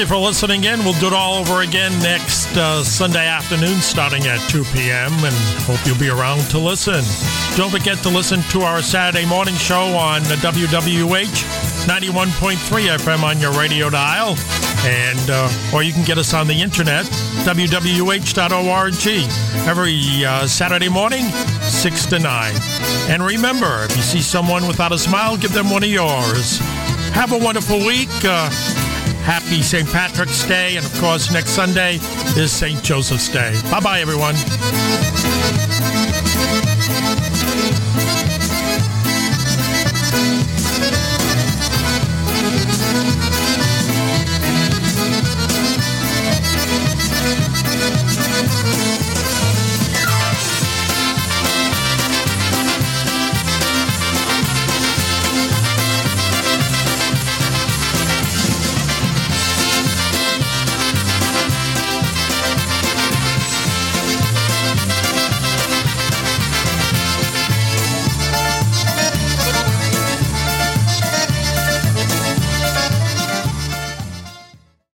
You 0.00 0.06
for 0.06 0.16
listening 0.16 0.64
in. 0.64 0.78
We'll 0.80 0.98
do 0.98 1.08
it 1.08 1.12
all 1.12 1.34
over 1.34 1.60
again 1.60 1.92
next 1.98 2.56
uh, 2.56 2.82
Sunday 2.82 3.26
afternoon 3.26 3.80
starting 3.80 4.26
at 4.26 4.38
2 4.48 4.64
p.m. 4.72 5.12
and 5.12 5.34
hope 5.64 5.84
you'll 5.84 5.98
be 5.98 6.08
around 6.08 6.40
to 6.50 6.58
listen. 6.58 7.04
Don't 7.56 7.70
forget 7.70 7.98
to 7.98 8.08
listen 8.08 8.40
to 8.50 8.62
our 8.62 8.80
Saturday 8.80 9.26
morning 9.26 9.54
show 9.56 9.82
on 9.96 10.22
the 10.24 10.36
WWH 10.36 11.44
91.3 11.84 12.96
FM 12.96 13.22
on 13.22 13.40
your 13.40 13.52
radio 13.52 13.90
dial. 13.90 14.36
And, 14.84 15.20
uh, 15.28 15.72
or 15.74 15.82
you 15.82 15.92
can 15.92 16.04
get 16.04 16.16
us 16.16 16.32
on 16.32 16.46
the 16.46 16.62
internet, 16.62 17.04
www.org, 17.44 18.94
every 19.68 20.24
uh, 20.24 20.46
Saturday 20.46 20.88
morning, 20.88 21.24
6 21.24 22.06
to 22.06 22.18
9. 22.18 22.54
And 23.10 23.22
remember, 23.22 23.84
if 23.84 23.96
you 23.96 24.02
see 24.02 24.22
someone 24.22 24.66
without 24.66 24.92
a 24.92 24.98
smile, 24.98 25.36
give 25.36 25.52
them 25.52 25.68
one 25.68 25.82
of 25.82 25.90
yours. 25.90 26.58
Have 27.12 27.32
a 27.32 27.38
wonderful 27.38 27.78
week. 27.78 28.08
Uh, 28.24 28.48
Happy 29.24 29.62
St. 29.62 29.88
Patrick's 29.90 30.44
Day. 30.46 30.76
And 30.76 30.86
of 30.86 31.00
course, 31.00 31.30
next 31.30 31.50
Sunday 31.50 31.96
is 32.36 32.52
St. 32.52 32.82
Joseph's 32.82 33.28
Day. 33.28 33.58
Bye 33.70 33.80
bye, 33.80 34.00
everyone. 34.00 34.36